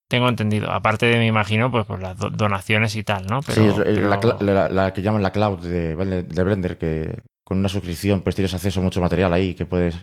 Tengo 0.07 0.29
entendido. 0.29 0.71
Aparte 0.71 1.07
de, 1.07 1.17
me 1.17 1.25
imagino, 1.25 1.71
pues, 1.71 1.85
pues 1.85 1.99
las 1.99 2.17
donaciones 2.17 2.95
y 2.95 3.03
tal, 3.03 3.25
¿no? 3.25 3.41
sí, 3.41 3.61
es 3.61 3.97
La, 3.97 4.93
que 4.93 5.01
llaman 5.01 5.23
la 5.23 5.31
cloud 5.31 5.59
de, 5.59 5.95
de, 5.95 6.43
Blender, 6.43 6.77
que 6.77 7.21
con 7.43 7.57
una 7.57 7.69
suscripción 7.69 8.21
pues 8.21 8.35
tienes 8.35 8.53
acceso 8.53 8.79
a 8.79 8.83
mucho 8.83 9.01
material 9.01 9.33
ahí 9.33 9.55
que 9.55 9.65
puedes 9.65 9.95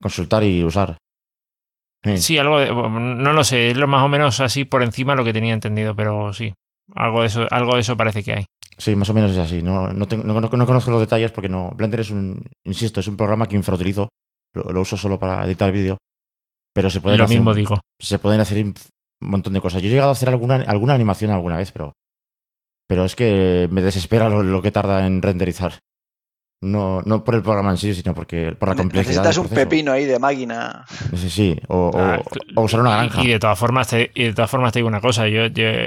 consultar 0.00 0.44
y 0.44 0.62
usar. 0.62 0.96
Sí, 2.16 2.38
algo 2.38 2.58
de, 2.58 2.70
no 2.72 3.32
lo 3.32 3.44
sé, 3.44 3.70
es 3.70 3.76
lo 3.76 3.86
más 3.86 4.02
o 4.02 4.08
menos 4.08 4.40
así 4.40 4.64
por 4.64 4.82
encima 4.82 5.14
lo 5.14 5.24
que 5.24 5.34
tenía 5.34 5.52
entendido, 5.52 5.94
pero 5.94 6.32
sí, 6.32 6.54
algo 6.94 7.20
de 7.20 7.26
eso, 7.26 7.46
algo 7.50 7.74
de 7.74 7.80
eso 7.80 7.96
parece 7.96 8.22
que 8.22 8.32
hay. 8.32 8.46
Sí, 8.78 8.96
más 8.96 9.10
o 9.10 9.14
menos 9.14 9.32
es 9.32 9.38
así. 9.38 9.62
No, 9.62 9.88
no, 9.92 10.06
no, 10.06 10.66
conozco 10.66 10.90
los 10.90 11.00
detalles 11.00 11.32
porque 11.32 11.50
no. 11.50 11.70
Blender 11.76 12.00
es 12.00 12.10
un, 12.10 12.42
insisto, 12.64 13.00
es 13.00 13.08
un 13.08 13.16
programa 13.16 13.46
que 13.46 13.56
infrautilizo. 13.56 14.08
Lo, 14.54 14.64
lo 14.64 14.80
uso 14.80 14.96
solo 14.96 15.18
para 15.18 15.44
editar 15.44 15.70
vídeo. 15.72 15.98
Pero 16.72 16.90
se 16.90 17.00
pueden 17.00 17.18
lo 17.18 17.28
mismo 17.28 17.54
digo. 17.54 17.80
Se 17.98 18.18
pueden 18.18 18.40
hacer 18.40 18.64
un 18.64 18.74
montón 19.20 19.52
de 19.52 19.60
cosas. 19.60 19.82
Yo 19.82 19.88
he 19.88 19.90
llegado 19.90 20.10
a 20.10 20.12
hacer 20.12 20.28
alguna, 20.28 20.56
alguna 20.66 20.94
animación 20.94 21.30
alguna 21.30 21.56
vez, 21.56 21.72
pero, 21.72 21.92
pero 22.88 23.04
es 23.04 23.16
que 23.16 23.68
me 23.70 23.82
desespera 23.82 24.28
lo, 24.28 24.62
que 24.62 24.70
tarda 24.70 25.06
en 25.06 25.20
renderizar. 25.20 25.74
No, 26.62 27.00
no 27.02 27.24
por 27.24 27.34
el 27.34 27.42
programa 27.42 27.70
en 27.70 27.78
sí, 27.78 27.94
sino 27.94 28.14
porque 28.14 28.52
por 28.52 28.68
la 28.68 28.76
complejidad. 28.76 29.22
Necesitas 29.24 29.38
un 29.38 29.48
pepino 29.48 29.92
ahí 29.92 30.04
de 30.04 30.18
máquina. 30.18 30.84
Sí, 31.16 31.30
sí, 31.30 31.60
o, 31.68 31.90
ah, 31.94 32.20
usar 32.56 32.80
una 32.80 32.96
granja. 32.96 33.24
Y, 33.24 33.28
de 33.28 33.38
todas 33.38 33.58
formas, 33.58 33.88
te, 33.88 34.10
y 34.14 34.24
de 34.24 34.34
todas 34.34 34.50
formas 34.50 34.72
te 34.72 34.80
digo 34.80 34.88
una 34.88 35.00
cosa, 35.00 35.26
yo, 35.26 35.44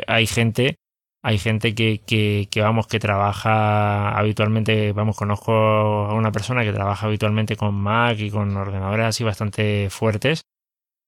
hay 0.08 0.26
gente, 0.26 0.78
hay 1.24 1.38
gente 1.38 1.74
que, 1.74 2.02
que, 2.06 2.50
que, 2.52 2.62
vamos, 2.62 2.86
que 2.88 3.00
trabaja 3.00 4.10
habitualmente, 4.10 4.92
vamos, 4.92 5.16
conozco 5.16 5.54
a 5.54 6.14
una 6.14 6.34
persona 6.34 6.64
que 6.64 6.74
trabaja 6.74 7.08
habitualmente 7.08 7.56
con 7.56 7.76
Mac 7.76 8.20
y 8.20 8.30
con 8.30 8.56
ordenadores 8.58 9.06
así 9.06 9.24
bastante 9.24 9.90
fuertes 9.90 10.42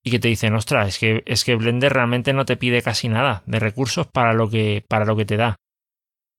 y 0.06 0.12
que 0.12 0.20
te 0.20 0.30
dicen, 0.30 0.54
ostras, 0.54 0.88
es 0.88 1.00
que, 1.00 1.24
es 1.26 1.44
que 1.44 1.56
Blender 1.56 1.92
realmente 1.92 2.32
no 2.32 2.46
te 2.46 2.56
pide 2.56 2.82
casi 2.82 3.10
nada 3.10 3.44
de 3.46 3.60
recursos 3.60 4.08
para 4.08 4.34
lo 4.34 4.50
que, 4.50 4.86
para 4.88 5.04
lo 5.04 5.18
que 5.18 5.26
te 5.26 5.36
da. 5.36 5.58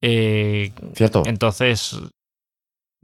Eh, 0.01 0.73
Cierto. 0.95 1.25
Entonces, 1.27 2.01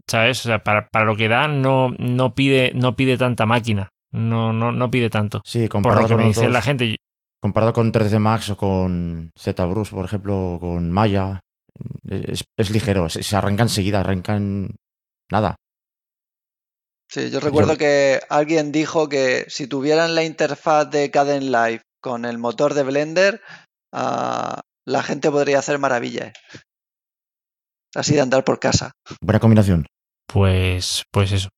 ¿sabes? 0.06 0.40
O 0.46 0.48
sea, 0.48 0.62
para, 0.62 0.88
para, 0.88 1.04
lo 1.04 1.16
que 1.16 1.28
da 1.28 1.48
no, 1.48 1.90
no, 1.98 2.34
pide, 2.34 2.72
no 2.74 2.96
pide 2.96 3.18
tanta 3.18 3.44
máquina. 3.44 3.88
No, 4.12 4.52
no, 4.52 4.72
no 4.72 4.90
pide 4.90 5.10
tanto. 5.10 5.42
Sí, 5.44 5.68
comparado 5.68 6.08
con 6.08 6.52
la 6.52 6.62
gente. 6.62 6.96
Comparado 7.42 7.72
con 7.72 7.92
3D 7.92 8.18
Max 8.20 8.50
o 8.50 8.56
con 8.56 9.32
ZBrush, 9.36 9.90
por 9.90 10.04
ejemplo, 10.04 10.54
o 10.54 10.60
con 10.60 10.92
Maya, 10.92 11.40
es, 12.08 12.44
es 12.56 12.70
ligero, 12.70 13.08
se, 13.08 13.22
se 13.22 13.36
arranca 13.36 13.64
enseguida, 13.64 14.00
arrancan 14.00 14.76
nada. 15.30 15.56
Sí, 17.10 17.30
yo 17.30 17.40
recuerdo 17.40 17.76
que 17.76 18.20
alguien 18.30 18.72
dijo 18.72 19.08
que 19.08 19.44
si 19.48 19.66
tuvieran 19.66 20.14
la 20.14 20.24
interfaz 20.24 20.88
de 20.88 21.10
Caden 21.10 21.52
Live 21.52 21.82
con 22.00 22.24
el 22.24 22.38
motor 22.38 22.72
de 22.72 22.84
Blender, 22.84 23.42
ah, 23.92 24.60
la 24.86 25.02
gente 25.02 25.30
podría 25.30 25.58
hacer 25.58 25.78
maravillas. 25.78 26.32
Así 27.94 28.14
de 28.14 28.22
andar 28.22 28.44
por 28.44 28.58
casa. 28.58 28.92
Buena 29.20 29.40
combinación. 29.40 29.86
Pues, 30.26 31.04
pues 31.10 31.32
eso. 31.32 31.50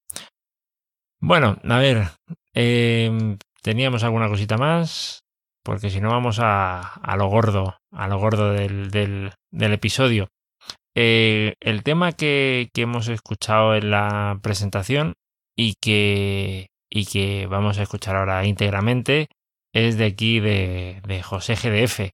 Bueno, 1.20 1.56
a 1.62 1.78
ver, 1.78 2.08
em, 2.52 3.38
teníamos 3.62 4.02
alguna 4.02 4.28
cosita 4.28 4.58
más, 4.58 5.20
porque 5.64 5.90
si 5.90 6.00
no 6.00 6.10
vamos 6.10 6.38
a, 6.40 6.80
a, 6.80 7.16
lo 7.16 7.26
gordo, 7.28 7.76
a 7.90 8.06
lo 8.06 8.18
gordo 8.18 8.52
del, 8.52 8.90
del, 8.90 9.32
episodio. 9.72 10.28
Eh, 10.94 11.54
el 11.60 11.82
tema 11.82 12.12
que, 12.12 12.68
que 12.72 12.82
hemos 12.82 13.08
escuchado 13.08 13.74
en 13.74 13.90
la 13.90 14.38
presentación 14.42 15.14
y 15.56 15.74
que, 15.80 16.68
y 16.90 17.06
que 17.06 17.46
vamos 17.46 17.78
a 17.78 17.82
escuchar 17.82 18.16
ahora 18.16 18.44
íntegramente 18.44 19.28
es 19.72 19.98
de 19.98 20.04
aquí 20.04 20.38
de, 20.38 21.00
de 21.06 21.22
José 21.22 21.54
GDF. 21.56 22.10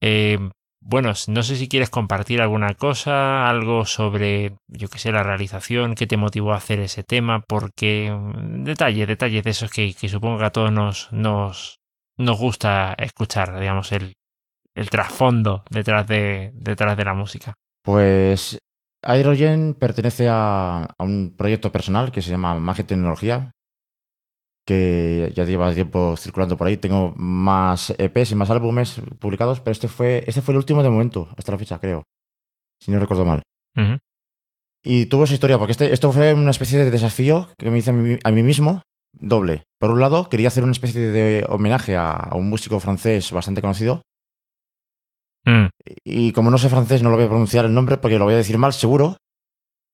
Eh, 0.00 0.38
bueno, 0.80 1.12
no 1.28 1.42
sé 1.42 1.56
si 1.56 1.68
quieres 1.68 1.90
compartir 1.90 2.40
alguna 2.40 2.74
cosa, 2.74 3.48
algo 3.48 3.84
sobre, 3.84 4.56
yo 4.68 4.88
que 4.88 4.98
sé, 4.98 5.12
la 5.12 5.22
realización, 5.22 5.94
qué 5.94 6.06
te 6.06 6.16
motivó 6.16 6.52
a 6.52 6.56
hacer 6.56 6.80
ese 6.80 7.02
tema, 7.02 7.40
porque 7.40 8.10
mm, 8.10 8.64
detalles, 8.64 9.08
detalles 9.08 9.44
de 9.44 9.50
esos 9.50 9.70
que, 9.70 9.92
que 9.94 10.08
supongo 10.08 10.38
que 10.38 10.44
a 10.46 10.50
todos 10.50 10.72
nos, 10.72 11.12
nos, 11.12 11.78
nos 12.18 12.38
gusta 12.38 12.94
escuchar, 12.98 13.58
digamos, 13.58 13.92
el, 13.92 14.14
el 14.74 14.90
trasfondo 14.90 15.64
detrás 15.70 16.06
de, 16.06 16.50
detrás 16.54 16.96
de 16.96 17.04
la 17.04 17.14
música. 17.14 17.54
Pues 17.82 18.58
Hydrogen 19.06 19.74
pertenece 19.74 20.28
a, 20.28 20.94
un 20.98 21.34
proyecto 21.36 21.70
personal 21.70 22.10
que 22.10 22.22
se 22.22 22.30
llama 22.30 22.58
Magia 22.58 22.86
Tecnología, 22.86 23.52
que 24.66 25.32
ya 25.34 25.44
lleva 25.44 25.72
tiempo 25.72 26.16
circulando 26.16 26.56
por 26.56 26.66
ahí. 26.66 26.76
Tengo 26.76 27.14
más 27.16 27.94
EPs 27.96 28.32
y 28.32 28.34
más 28.34 28.50
álbumes 28.50 29.00
publicados, 29.18 29.60
pero 29.60 29.72
este 29.72 29.88
fue, 29.88 30.24
este 30.26 30.42
fue 30.42 30.52
el 30.52 30.58
último 30.58 30.82
de 30.82 30.90
momento, 30.90 31.28
hasta 31.36 31.52
la 31.52 31.58
fecha, 31.58 31.78
creo. 31.78 32.02
Si 32.80 32.90
no 32.90 32.98
recuerdo 32.98 33.24
mal. 33.24 33.42
Y 34.84 35.06
tuvo 35.06 35.24
esa 35.24 35.34
historia, 35.34 35.58
porque 35.58 35.72
este, 35.72 35.92
esto 35.92 36.12
fue 36.12 36.34
una 36.34 36.50
especie 36.50 36.78
de 36.78 36.90
desafío 36.90 37.48
que 37.56 37.70
me 37.70 37.78
hice 37.78 37.90
a 37.90 38.30
mí, 38.30 38.42
mismo, 38.42 38.82
doble. 39.12 39.64
Por 39.78 39.90
un 39.90 40.00
lado, 40.00 40.28
quería 40.28 40.48
hacer 40.48 40.64
una 40.64 40.72
especie 40.72 41.00
de 41.00 41.44
homenaje 41.48 41.96
a 41.96 42.30
un 42.34 42.48
músico 42.48 42.80
francés 42.80 43.30
bastante 43.32 43.60
conocido, 43.60 44.02
Mm. 45.48 45.68
Y 46.04 46.32
como 46.32 46.50
no 46.50 46.58
sé 46.58 46.68
francés, 46.68 47.02
no 47.02 47.10
lo 47.10 47.16
voy 47.16 47.24
a 47.24 47.28
pronunciar 47.28 47.64
el 47.64 47.72
nombre 47.72 47.96
porque 47.96 48.18
lo 48.18 48.26
voy 48.26 48.34
a 48.34 48.38
decir 48.38 48.58
mal, 48.58 48.72
seguro. 48.72 49.16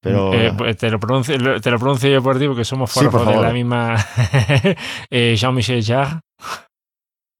Pero... 0.02 0.34
Eh, 0.34 0.52
pues 0.56 0.76
te, 0.76 0.90
lo 0.90 0.98
pronuncio, 0.98 1.60
te 1.60 1.70
lo 1.70 1.78
pronuncio 1.78 2.10
yo 2.10 2.22
por 2.22 2.38
ti 2.38 2.46
porque 2.46 2.64
somos 2.64 2.90
sí, 2.90 3.06
de 3.06 3.36
la 3.36 3.52
misma 3.52 3.96
eh, 5.10 5.34
Jean-Michel 5.36 5.84
Jarre. 5.84 6.20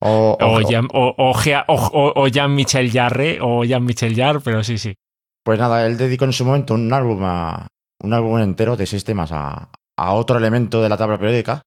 O, 0.00 0.37
o, 0.38 0.60
Jean, 0.60 0.87
o, 0.92 2.28
Jean-Michel 2.28 2.90
Jarre 2.92 3.38
o 3.40 3.64
Jean-Michel 3.64 4.14
Jarre, 4.14 4.40
pero 4.40 4.62
sí, 4.62 4.78
sí. 4.78 4.94
Pues 5.42 5.58
nada, 5.58 5.87
él 5.87 5.96
dedicó 5.96 6.24
en 6.24 6.32
su 6.32 6.44
momento 6.44 6.74
un 6.74 6.92
álbum, 6.92 7.20
a, 7.22 7.66
un 8.02 8.12
álbum 8.12 8.38
entero 8.38 8.76
de 8.76 8.87
seis 8.87 9.04
temas 9.04 9.30
a, 9.32 9.70
a 9.96 10.14
otro 10.14 10.38
elemento 10.38 10.83
de 10.83 10.88
la 10.88 10.96
tabla 10.96 11.18
periódica, 11.18 11.62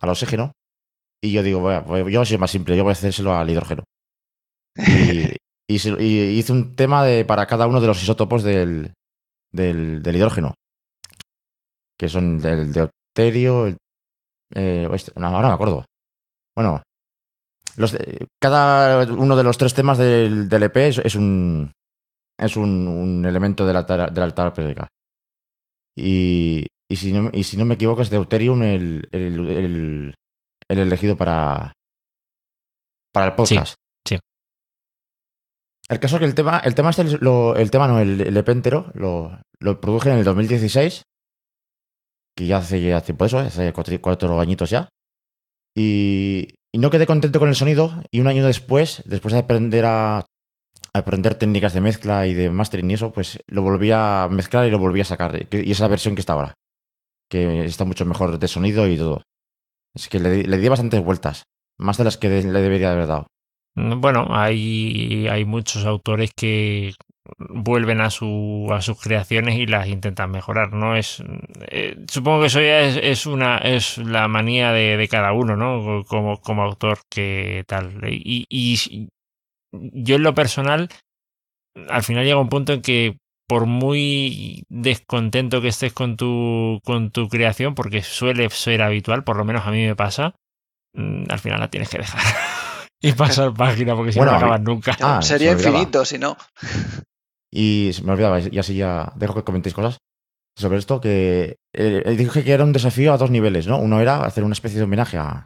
al 0.00 0.08
oxígeno. 0.08 0.52
Y 1.22 1.32
yo 1.32 1.42
digo, 1.42 1.60
bueno, 1.60 1.84
pues 1.84 2.06
yo 2.12 2.24
soy 2.24 2.38
más 2.38 2.50
simple, 2.50 2.76
yo 2.76 2.84
voy 2.84 2.90
a 2.90 2.92
hacérselo 2.92 3.34
al 3.34 3.50
hidrógeno. 3.50 3.84
Y, 5.68 5.74
y, 5.74 6.38
hice 6.38 6.52
un 6.52 6.76
tema 6.76 7.02
de, 7.02 7.24
para 7.24 7.46
cada 7.46 7.66
uno 7.66 7.80
de 7.80 7.88
los 7.88 8.00
isótopos 8.00 8.44
del, 8.44 8.94
del, 9.50 10.14
hidrógeno, 10.14 10.54
que 11.98 12.08
son 12.08 12.40
el 12.44 12.72
deuterio, 12.72 13.66
el, 13.66 13.76
eh, 14.54 14.88
este, 14.92 15.12
ahora 15.16 15.48
me 15.48 15.54
acuerdo. 15.54 15.84
Bueno, 16.54 16.82
los 17.76 17.96
cada 18.40 19.12
uno 19.12 19.34
de 19.34 19.42
los 19.42 19.58
tres 19.58 19.74
temas 19.74 19.98
del, 19.98 20.48
del 20.48 20.62
EP 20.62 20.76
es, 20.76 21.16
un, 21.16 21.72
es 22.38 22.56
un, 22.56 22.86
un, 22.86 23.26
elemento 23.26 23.66
de 23.66 23.72
la, 23.72 23.82
de 23.82 24.20
la 24.20 24.24
altar 24.24 24.54
periódica. 24.54 24.86
Y, 25.96 26.64
y, 26.88 26.96
si 26.96 27.12
no, 27.12 27.30
y 27.32 27.44
si 27.44 27.56
no 27.56 27.64
me 27.64 27.74
equivoco 27.74 28.02
es 28.02 28.10
Deuterium 28.10 28.62
el, 28.62 29.08
el, 29.12 29.48
el, 29.48 30.14
el 30.68 30.78
elegido 30.78 31.16
para, 31.16 31.72
para 33.12 33.26
el 33.26 33.34
podcast. 33.34 33.76
El 35.88 36.00
caso 36.00 36.16
es 36.16 36.20
que 36.20 36.26
el 36.26 36.34
tema, 36.34 36.58
el 36.64 36.74
tema 36.74 36.90
este, 36.90 37.02
el 37.02 37.70
tema 37.70 37.86
no, 37.86 38.00
el, 38.00 38.20
el 38.20 38.36
EP 38.36 38.48
entero, 38.48 38.90
lo, 38.94 39.38
lo, 39.60 39.80
produje 39.80 40.10
en 40.10 40.18
el 40.18 40.24
2016, 40.24 41.02
que 42.36 42.46
ya 42.46 42.58
hace 42.58 42.82
ya 42.82 43.00
tiempo 43.02 43.24
eso, 43.24 43.38
hace 43.38 43.72
cuatro, 44.00 44.40
añitos 44.40 44.70
ya. 44.70 44.88
Y, 45.76 46.48
y, 46.74 46.78
no 46.78 46.90
quedé 46.90 47.06
contento 47.06 47.38
con 47.38 47.48
el 47.48 47.54
sonido 47.54 48.02
y 48.10 48.18
un 48.18 48.26
año 48.26 48.44
después, 48.44 49.02
después 49.06 49.32
de 49.32 49.38
aprender 49.38 49.84
a, 49.84 50.26
aprender 50.92 51.36
técnicas 51.36 51.72
de 51.72 51.80
mezcla 51.80 52.26
y 52.26 52.34
de 52.34 52.50
mastering 52.50 52.90
y 52.90 52.94
eso, 52.94 53.12
pues 53.12 53.38
lo 53.46 53.62
volví 53.62 53.90
a 53.92 54.28
mezclar 54.30 54.66
y 54.66 54.70
lo 54.70 54.78
volví 54.78 55.00
a 55.00 55.04
sacar. 55.04 55.46
Y 55.50 55.70
esa 55.70 55.88
versión 55.88 56.14
que 56.14 56.20
está 56.20 56.32
ahora, 56.32 56.54
que 57.28 57.64
está 57.64 57.84
mucho 57.84 58.04
mejor 58.04 58.38
de 58.38 58.48
sonido 58.48 58.88
y 58.88 58.96
todo. 58.96 59.22
Es 59.94 60.08
que 60.08 60.20
le, 60.20 60.42
le 60.44 60.58
di 60.58 60.68
bastantes 60.68 61.02
vueltas, 61.02 61.44
más 61.78 61.96
de 61.96 62.04
las 62.04 62.16
que 62.16 62.28
le 62.28 62.60
debería 62.60 62.92
haber 62.92 63.06
dado. 63.06 63.26
Mm, 63.76 64.00
bueno, 64.00 64.26
hay, 64.30 65.28
hay 65.28 65.44
muchos 65.44 65.84
autores 65.84 66.32
que 66.36 66.94
vuelven 67.38 68.00
a, 68.00 68.10
su, 68.10 68.68
a 68.72 68.80
sus 68.80 69.00
creaciones 69.00 69.56
y 69.56 69.66
las 69.66 69.88
intentan 69.88 70.30
mejorar. 70.30 70.72
No 70.72 70.96
es 70.96 71.22
eh, 71.68 71.96
supongo 72.08 72.40
que 72.40 72.46
eso 72.46 72.60
ya 72.60 72.80
es, 72.80 72.96
es, 72.96 73.26
una 73.26 73.58
es 73.58 73.98
la 73.98 74.28
manía 74.28 74.72
de, 74.72 74.96
de, 74.96 75.08
cada 75.08 75.32
uno, 75.32 75.56
¿no? 75.56 76.04
Como, 76.04 76.40
como 76.40 76.62
autor 76.62 77.00
que 77.10 77.64
tal. 77.66 78.00
Y, 78.08 78.46
y 78.48 79.08
yo 79.72 80.16
en 80.16 80.22
lo 80.22 80.34
personal, 80.34 80.88
al 81.88 82.02
final 82.02 82.24
llega 82.24 82.40
un 82.40 82.48
punto 82.48 82.72
en 82.72 82.82
que 82.82 83.18
por 83.46 83.66
muy 83.66 84.64
descontento 84.68 85.60
que 85.60 85.68
estés 85.68 85.92
con 85.92 86.16
tu, 86.16 86.80
con 86.84 87.10
tu 87.10 87.28
creación, 87.28 87.74
porque 87.74 88.02
suele 88.02 88.48
ser 88.50 88.82
habitual, 88.82 89.24
por 89.24 89.36
lo 89.36 89.44
menos 89.44 89.66
a 89.66 89.70
mí 89.70 89.86
me 89.86 89.96
pasa, 89.96 90.34
mm, 90.94 91.24
al 91.28 91.38
final 91.38 91.60
la 91.60 91.70
tienes 91.70 91.88
que 91.88 91.98
dejar. 91.98 92.20
y 93.00 93.12
pasar 93.12 93.54
página, 93.54 93.94
porque 93.94 94.12
si 94.12 94.18
no, 94.18 94.26
no 94.26 94.32
acabas 94.32 94.60
nunca. 94.60 94.96
Ah, 95.00 95.22
Sería 95.22 95.52
infinito, 95.52 96.04
si 96.04 96.18
no. 96.18 96.36
Y 97.52 97.90
se 97.92 98.02
me 98.02 98.12
olvidaba, 98.12 98.40
y 98.40 98.58
así 98.58 98.74
ya 98.74 99.12
dejo 99.16 99.34
que 99.34 99.44
comentéis 99.44 99.74
cosas 99.74 99.98
sobre 100.56 100.78
esto, 100.78 101.00
que 101.00 101.56
eh, 101.74 102.14
dije 102.16 102.42
que 102.42 102.52
era 102.52 102.64
un 102.64 102.72
desafío 102.72 103.12
a 103.12 103.18
dos 103.18 103.30
niveles, 103.30 103.66
¿no? 103.66 103.78
Uno 103.78 104.00
era 104.00 104.24
hacer 104.24 104.42
una 104.42 104.54
especie 104.54 104.78
de 104.78 104.84
homenaje 104.84 105.18
a, 105.18 105.44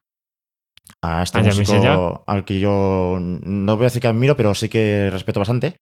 a 1.02 1.22
este 1.22 1.42
músico 1.42 2.24
al 2.26 2.44
que 2.44 2.60
yo 2.60 3.18
no 3.20 3.76
voy 3.76 3.84
a 3.84 3.88
decir 3.88 4.00
que 4.00 4.08
admiro, 4.08 4.36
pero 4.36 4.54
sí 4.54 4.68
que 4.68 5.10
respeto 5.10 5.40
bastante. 5.40 5.76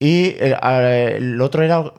Y 0.00 0.36
el, 0.38 0.54
el 0.62 1.40
otro 1.40 1.62
era, 1.62 1.92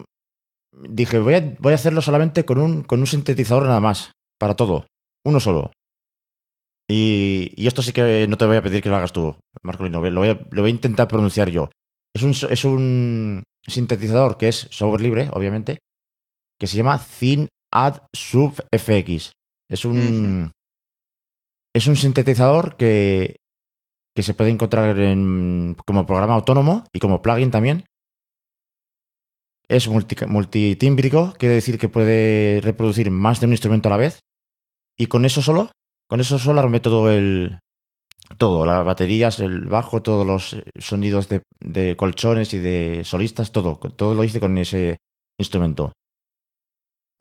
dije, 0.72 1.20
voy 1.20 1.34
a, 1.36 1.56
voy 1.60 1.72
a 1.72 1.76
hacerlo 1.76 2.02
solamente 2.02 2.46
con 2.46 2.60
un, 2.60 2.84
con 2.84 3.00
un 3.00 3.08
sintetizador 3.08 3.64
nada 3.64 3.80
más, 3.80 4.12
para 4.40 4.56
todo, 4.56 4.86
uno 5.26 5.40
solo. 5.40 5.72
Y, 6.90 7.52
y, 7.58 7.68
esto 7.68 7.82
sí 7.82 7.92
que 7.92 8.28
no 8.30 8.38
te 8.38 8.46
voy 8.46 8.58
a 8.58 8.62
pedir 8.62 8.82
que 8.82 8.90
lo 8.90 8.96
hagas 8.96 9.12
tú, 9.12 9.36
Marcolino, 9.62 10.02
lo 10.02 10.22
voy 10.22 10.30
a, 10.30 10.40
lo 10.52 10.62
voy 10.62 10.72
a 10.72 10.74
intentar 10.74 11.08
pronunciar 11.08 11.50
yo. 11.50 11.70
Es 12.16 12.24
un, 12.24 12.32
es 12.32 12.66
un 12.66 13.44
sintetizador 13.68 14.38
que 14.38 14.48
es 14.48 14.68
software 14.72 15.02
libre, 15.02 15.30
obviamente, 15.34 15.80
que 16.60 16.68
se 16.68 16.78
llama 16.78 17.00
Thin 17.00 17.48
Sub 18.14 18.54
FX. 18.72 19.34
Es 19.70 19.84
un, 19.84 20.52
es 21.76 21.88
un 21.88 21.96
sintetizador 21.96 22.78
que, 22.78 23.36
que 24.18 24.24
se 24.24 24.34
puede 24.34 24.50
encontrar 24.50 24.98
en, 24.98 25.78
como 25.86 26.08
programa 26.08 26.34
autónomo 26.34 26.86
y 26.92 26.98
como 26.98 27.22
plugin 27.22 27.52
también. 27.52 27.86
Es 29.70 29.88
multi, 29.88 30.16
multitímbrico, 30.26 31.36
quiere 31.38 31.54
decir 31.54 31.78
que 31.78 31.88
puede 31.88 32.60
reproducir 32.62 33.12
más 33.12 33.40
de 33.40 33.46
un 33.46 33.52
instrumento 33.52 33.90
a 33.90 33.92
la 33.92 33.98
vez. 33.98 34.22
Y 34.98 35.06
con 35.06 35.24
eso 35.24 35.44
solo 35.44 35.70
con 36.10 36.20
eso 36.20 36.40
solo 36.40 36.62
armé 36.62 36.80
todo 36.80 37.12
el. 37.12 37.60
Todo, 38.40 38.66
las 38.66 38.84
baterías, 38.84 39.40
el 39.40 39.66
bajo, 39.66 40.02
todos 40.02 40.26
los 40.26 40.58
sonidos 40.80 41.30
de, 41.30 41.96
colchones 41.96 42.56
y 42.56 42.58
de 42.58 43.04
solistas, 43.04 43.52
todo. 43.52 43.76
Todo 43.76 44.16
lo 44.16 44.24
hice 44.24 44.40
con 44.40 44.58
ese 44.58 44.98
instrumento. 45.38 45.94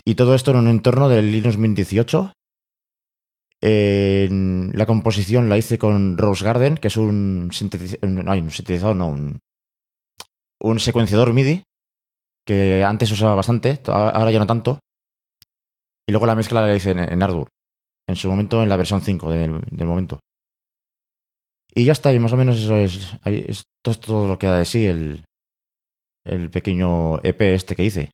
Y 0.03 0.15
todo 0.15 0.35
esto 0.35 0.53
en 0.53 0.57
un 0.57 0.69
entorno 0.69 1.11
del 1.11 1.31
Linux 1.31 1.59
Mint 1.59 1.77
18. 1.77 2.33
La 3.63 4.87
composición 4.87 5.49
la 5.49 5.59
hice 5.59 5.79
con 5.79 6.19
Rose 6.19 6.45
Garden, 6.45 6.77
que 6.77 6.89
es 6.89 6.97
un 6.97 7.51
sintetizador. 7.53 8.09
No, 8.09 8.33
un 8.33 8.51
sintetizador, 8.51 8.97
no, 8.97 9.09
un, 9.09 9.39
un 10.61 10.81
secuenciador 10.81 11.33
MIDI, 11.33 11.63
que 12.47 12.85
antes 12.85 13.11
usaba 13.11 13.35
bastante, 13.35 13.81
ahora 13.87 14.31
ya 14.31 14.39
no 14.39 14.47
tanto. 14.47 14.79
Y 16.09 16.13
luego 16.13 16.27
la 16.27 16.37
mezcla 16.37 16.67
la 16.67 16.75
hice 16.75 16.91
en, 16.93 17.01
en 17.01 17.23
Ardour 17.23 17.49
en 18.09 18.17
su 18.17 18.29
momento 18.29 18.63
en 18.63 18.69
la 18.69 18.77
versión 18.77 19.01
5 19.01 19.31
del, 19.31 19.87
momento. 19.87 20.21
Y 21.75 21.85
ya 21.85 21.93
está, 21.93 22.13
y 22.13 22.19
más 22.19 22.33
o 22.33 22.37
menos 22.37 22.57
eso 22.57 22.77
es 22.77 23.65
todo 23.83 24.29
lo 24.29 24.39
que 24.39 24.47
da 24.47 24.59
de 24.59 24.65
sí 24.65 24.87
el, 24.87 25.25
el 26.25 26.51
pequeño 26.51 27.19
EP 27.23 27.41
este 27.43 27.77
que 27.77 27.85
hice. 27.85 28.11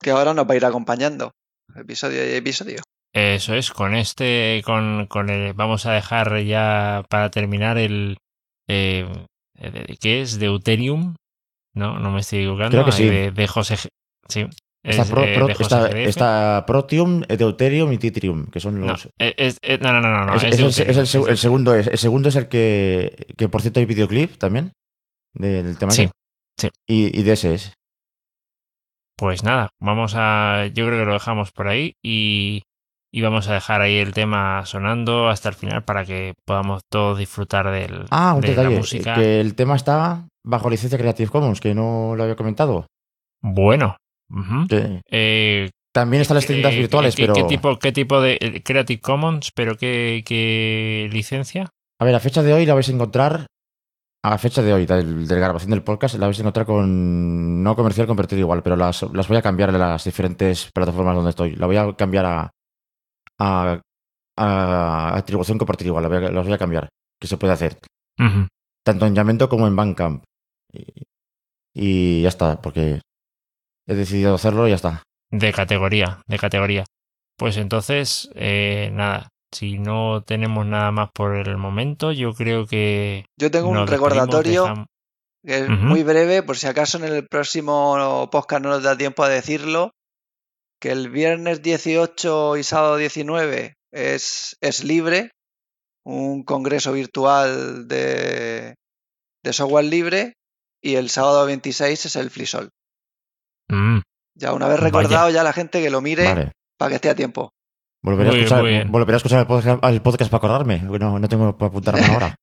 Que 0.00 0.10
ahora 0.10 0.32
nos 0.32 0.48
va 0.48 0.54
a 0.54 0.56
ir 0.56 0.64
acompañando, 0.64 1.32
episodio 1.74 2.24
y 2.26 2.36
episodio. 2.36 2.82
Eso 3.12 3.54
es, 3.54 3.70
con 3.70 3.94
este, 3.94 4.62
con, 4.64 5.06
con 5.06 5.30
el, 5.30 5.54
vamos 5.54 5.86
a 5.86 5.92
dejar 5.92 6.40
ya 6.42 7.04
para 7.08 7.30
terminar 7.30 7.78
el, 7.78 8.18
eh, 8.68 9.06
¿qué 10.00 10.20
es? 10.20 10.38
Deuterium, 10.38 11.16
¿no? 11.74 11.98
No 11.98 12.10
me 12.10 12.20
estoy 12.20 12.40
equivocando. 12.40 12.70
Creo 12.72 12.84
que 12.84 12.92
sí. 12.92 13.04
De, 13.06 13.30
de 13.30 13.46
José, 13.46 13.76
sí, 14.28 14.46
Está, 14.84 15.04
pro, 15.04 15.22
pro, 15.34 15.48
está, 15.48 15.88
está, 15.98 16.64
Protium, 16.66 17.22
Deuterium 17.22 17.92
y 17.92 17.98
Titrium, 17.98 18.46
que 18.46 18.60
son 18.60 18.80
los. 18.80 19.06
No, 19.06 19.12
es, 19.18 19.58
es, 19.60 19.80
no, 19.80 19.92
no, 19.92 20.00
no, 20.00 20.24
no. 20.24 20.34
Es, 20.36 20.44
es, 20.44 20.78
el, 20.78 21.36
segundo 21.36 21.74
es, 21.74 21.88
el 21.88 21.98
segundo 21.98 22.28
es 22.28 22.36
el 22.36 22.48
que, 22.48 23.26
que, 23.36 23.48
por 23.48 23.60
cierto, 23.60 23.80
hay 23.80 23.86
videoclip 23.86 24.36
también 24.38 24.72
del 25.34 25.76
tema. 25.78 25.90
Sí, 25.90 26.08
sí. 26.56 26.68
Y, 26.86 27.18
y, 27.18 27.22
de 27.24 27.32
ese 27.32 27.54
es. 27.54 27.72
Pues 29.16 29.42
nada, 29.42 29.70
vamos 29.80 30.14
a. 30.16 30.66
Yo 30.72 30.86
creo 30.86 31.00
que 31.00 31.06
lo 31.06 31.12
dejamos 31.14 31.50
por 31.50 31.66
ahí 31.66 31.94
y, 32.02 32.62
y 33.18 33.20
vamos 33.20 33.48
a 33.48 33.54
dejar 33.54 33.80
ahí 33.80 33.96
el 33.96 34.12
tema 34.12 34.64
sonando 34.64 35.28
hasta 35.28 35.48
el 35.48 35.56
final 35.56 35.82
para 35.82 36.04
que 36.04 36.34
podamos 36.46 36.82
todos 36.88 37.18
disfrutar 37.18 37.68
del, 37.70 38.04
ah, 38.10 38.34
un 38.34 38.40
de 38.42 38.50
detalle, 38.50 38.70
la 38.70 38.76
música. 38.78 39.14
Que 39.14 39.40
el 39.40 39.54
tema 39.56 39.74
está 39.74 40.28
bajo 40.44 40.70
licencia 40.70 40.98
Creative 40.98 41.28
Commons, 41.30 41.60
que 41.60 41.74
no 41.74 42.14
lo 42.16 42.22
había 42.22 42.36
comentado. 42.36 42.86
Bueno, 43.42 43.96
Uh 44.30 44.42
-huh. 44.42 45.00
eh, 45.10 45.70
También 45.92 46.20
están 46.20 46.34
las 46.36 46.46
tiendas 46.46 46.74
eh, 46.74 46.78
virtuales, 46.78 47.16
¿qué, 47.16 47.22
pero. 47.22 47.34
¿qué 47.34 47.44
tipo, 47.44 47.78
¿Qué 47.78 47.92
tipo 47.92 48.20
de 48.20 48.36
eh, 48.40 48.62
Creative 48.62 49.00
Commons? 49.00 49.50
¿Pero 49.54 49.76
qué, 49.76 50.22
qué 50.24 51.08
licencia? 51.10 51.70
A 51.98 52.04
ver, 52.04 52.14
a 52.14 52.20
fecha 52.20 52.42
de 52.42 52.52
hoy 52.52 52.66
la 52.66 52.74
vais 52.74 52.88
a 52.88 52.92
encontrar. 52.92 53.46
A 54.22 54.36
fecha 54.36 54.62
de 54.62 54.72
hoy, 54.74 54.84
del, 54.84 55.26
de 55.26 55.34
la 55.34 55.40
grabación 55.40 55.70
del 55.70 55.82
podcast, 55.82 56.16
la 56.16 56.26
vais 56.26 56.38
a 56.38 56.42
encontrar 56.42 56.66
con. 56.66 57.62
No 57.62 57.74
comercial 57.74 58.06
convertido 58.06 58.40
igual, 58.40 58.62
pero 58.62 58.76
las, 58.76 59.02
las 59.14 59.28
voy 59.28 59.38
a 59.38 59.42
cambiar 59.42 59.70
en 59.70 59.78
las 59.78 60.04
diferentes 60.04 60.70
plataformas 60.74 61.14
donde 61.14 61.30
estoy. 61.30 61.56
La 61.56 61.66
voy 61.66 61.76
a 61.76 61.92
cambiar 61.94 62.26
a. 62.26 62.50
a, 63.38 63.80
a 64.36 65.16
atribución 65.16 65.58
compartida 65.58 65.88
igual, 65.88 66.02
la 66.04 66.08
voy 66.08 66.18
a, 66.26 66.30
las 66.30 66.44
voy 66.44 66.54
a 66.54 66.58
cambiar. 66.58 66.88
Que 67.20 67.26
se 67.26 67.36
puede 67.36 67.52
hacer. 67.52 67.78
Uh 68.18 68.24
-huh. 68.24 68.48
Tanto 68.84 69.06
en 69.06 69.14
Yamento 69.14 69.48
como 69.48 69.66
en 69.66 69.74
Bandcamp. 69.74 70.22
Y, 70.72 70.84
y 71.74 72.22
ya 72.22 72.28
está, 72.28 72.60
porque 72.60 73.00
he 73.86 73.94
decidido 73.94 74.34
hacerlo 74.34 74.66
y 74.66 74.70
ya 74.70 74.76
está. 74.76 75.02
De 75.30 75.52
categoría, 75.52 76.22
de 76.26 76.38
categoría. 76.38 76.84
Pues 77.36 77.56
entonces, 77.56 78.30
eh, 78.34 78.90
nada, 78.92 79.28
si 79.52 79.78
no 79.78 80.22
tenemos 80.22 80.64
nada 80.66 80.90
más 80.90 81.10
por 81.12 81.34
el 81.36 81.56
momento, 81.56 82.12
yo 82.12 82.34
creo 82.34 82.66
que... 82.66 83.24
Yo 83.36 83.50
tengo 83.50 83.68
un 83.68 83.86
recordatorio 83.86 84.62
dejamos... 84.62 84.86
que 85.44 85.58
es 85.58 85.68
uh 85.68 85.72
-huh. 85.72 85.78
muy 85.80 86.02
breve, 86.02 86.42
por 86.42 86.56
si 86.56 86.66
acaso 86.66 86.98
en 86.98 87.04
el 87.04 87.26
próximo 87.26 88.28
podcast 88.30 88.62
no 88.62 88.70
nos 88.70 88.82
da 88.82 88.96
tiempo 88.96 89.22
a 89.22 89.28
decirlo, 89.28 89.90
que 90.80 90.90
el 90.90 91.10
viernes 91.10 91.62
18 91.62 92.56
y 92.56 92.62
sábado 92.62 92.96
19 92.96 93.76
es, 93.92 94.56
es 94.60 94.84
libre, 94.84 95.32
un 96.04 96.42
congreso 96.44 96.92
virtual 96.92 97.88
de, 97.88 98.74
de 99.42 99.52
software 99.52 99.84
libre, 99.84 100.34
y 100.82 100.94
el 100.94 101.10
sábado 101.10 101.44
26 101.46 102.06
es 102.06 102.16
el 102.16 102.30
FreeSol. 102.30 102.70
Mm. 103.68 103.98
Ya 104.34 104.52
una 104.52 104.68
vez 104.68 104.78
recordado 104.78 105.26
Vaya. 105.26 105.34
ya 105.34 105.42
la 105.42 105.52
gente 105.52 105.82
que 105.82 105.90
lo 105.90 106.00
mire 106.00 106.24
vale. 106.24 106.52
para 106.78 106.90
que 106.90 106.94
esté 106.96 107.10
a 107.10 107.14
tiempo. 107.16 107.50
Volveré, 108.02 108.30
muy 108.30 108.38
a, 108.38 108.42
escuchar, 108.42 108.64
bien, 108.64 108.92
volveré 108.92 109.14
a 109.14 109.16
escuchar 109.16 109.40
el 109.40 109.46
podcast, 109.46 109.84
el 109.84 110.02
podcast, 110.02 110.30
para 110.30 110.38
acordarme. 110.38 110.78
No, 110.78 111.18
no 111.18 111.28
tengo 111.28 111.58
para 111.58 111.68
apuntarme 111.68 112.00
ahora. 112.12 112.36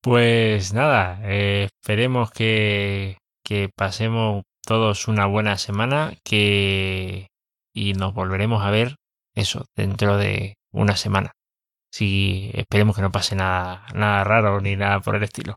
Pues 0.00 0.72
nada, 0.72 1.20
eh, 1.24 1.68
esperemos 1.82 2.30
que, 2.30 3.18
que 3.44 3.68
pasemos 3.76 4.44
todos 4.64 5.08
una 5.08 5.26
buena 5.26 5.58
semana 5.58 6.14
que 6.24 7.28
y 7.72 7.92
nos 7.94 8.14
volveremos 8.14 8.64
a 8.64 8.70
ver 8.70 8.96
eso 9.34 9.64
dentro 9.76 10.16
de 10.16 10.56
una 10.72 10.96
semana. 10.96 11.32
Si 11.92 12.50
esperemos 12.54 12.96
que 12.96 13.02
no 13.02 13.10
pase 13.10 13.34
nada, 13.34 13.86
nada 13.94 14.24
raro 14.24 14.60
ni 14.60 14.76
nada 14.76 15.00
por 15.00 15.16
el 15.16 15.22
estilo. 15.22 15.56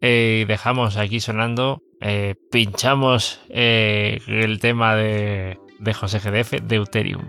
Eh, 0.00 0.44
dejamos 0.48 0.96
aquí 0.96 1.20
sonando 1.20 1.80
eh, 2.00 2.34
pinchamos 2.50 3.40
eh, 3.50 4.20
el 4.26 4.58
tema 4.58 4.96
de, 4.96 5.58
de 5.78 5.94
José 5.94 6.18
GDF, 6.18 6.62
Deuterium. 6.62 7.28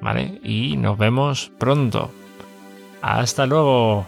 ¿Vale? 0.00 0.40
Y 0.42 0.76
nos 0.76 0.96
vemos 0.96 1.50
pronto. 1.58 2.10
Hasta 3.02 3.46
luego. 3.46 4.06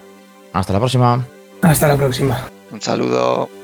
Hasta 0.52 0.72
la 0.72 0.78
próxima. 0.78 1.26
Hasta 1.62 1.88
la 1.88 1.96
próxima. 1.96 2.48
Un 2.70 2.80
saludo. 2.80 3.59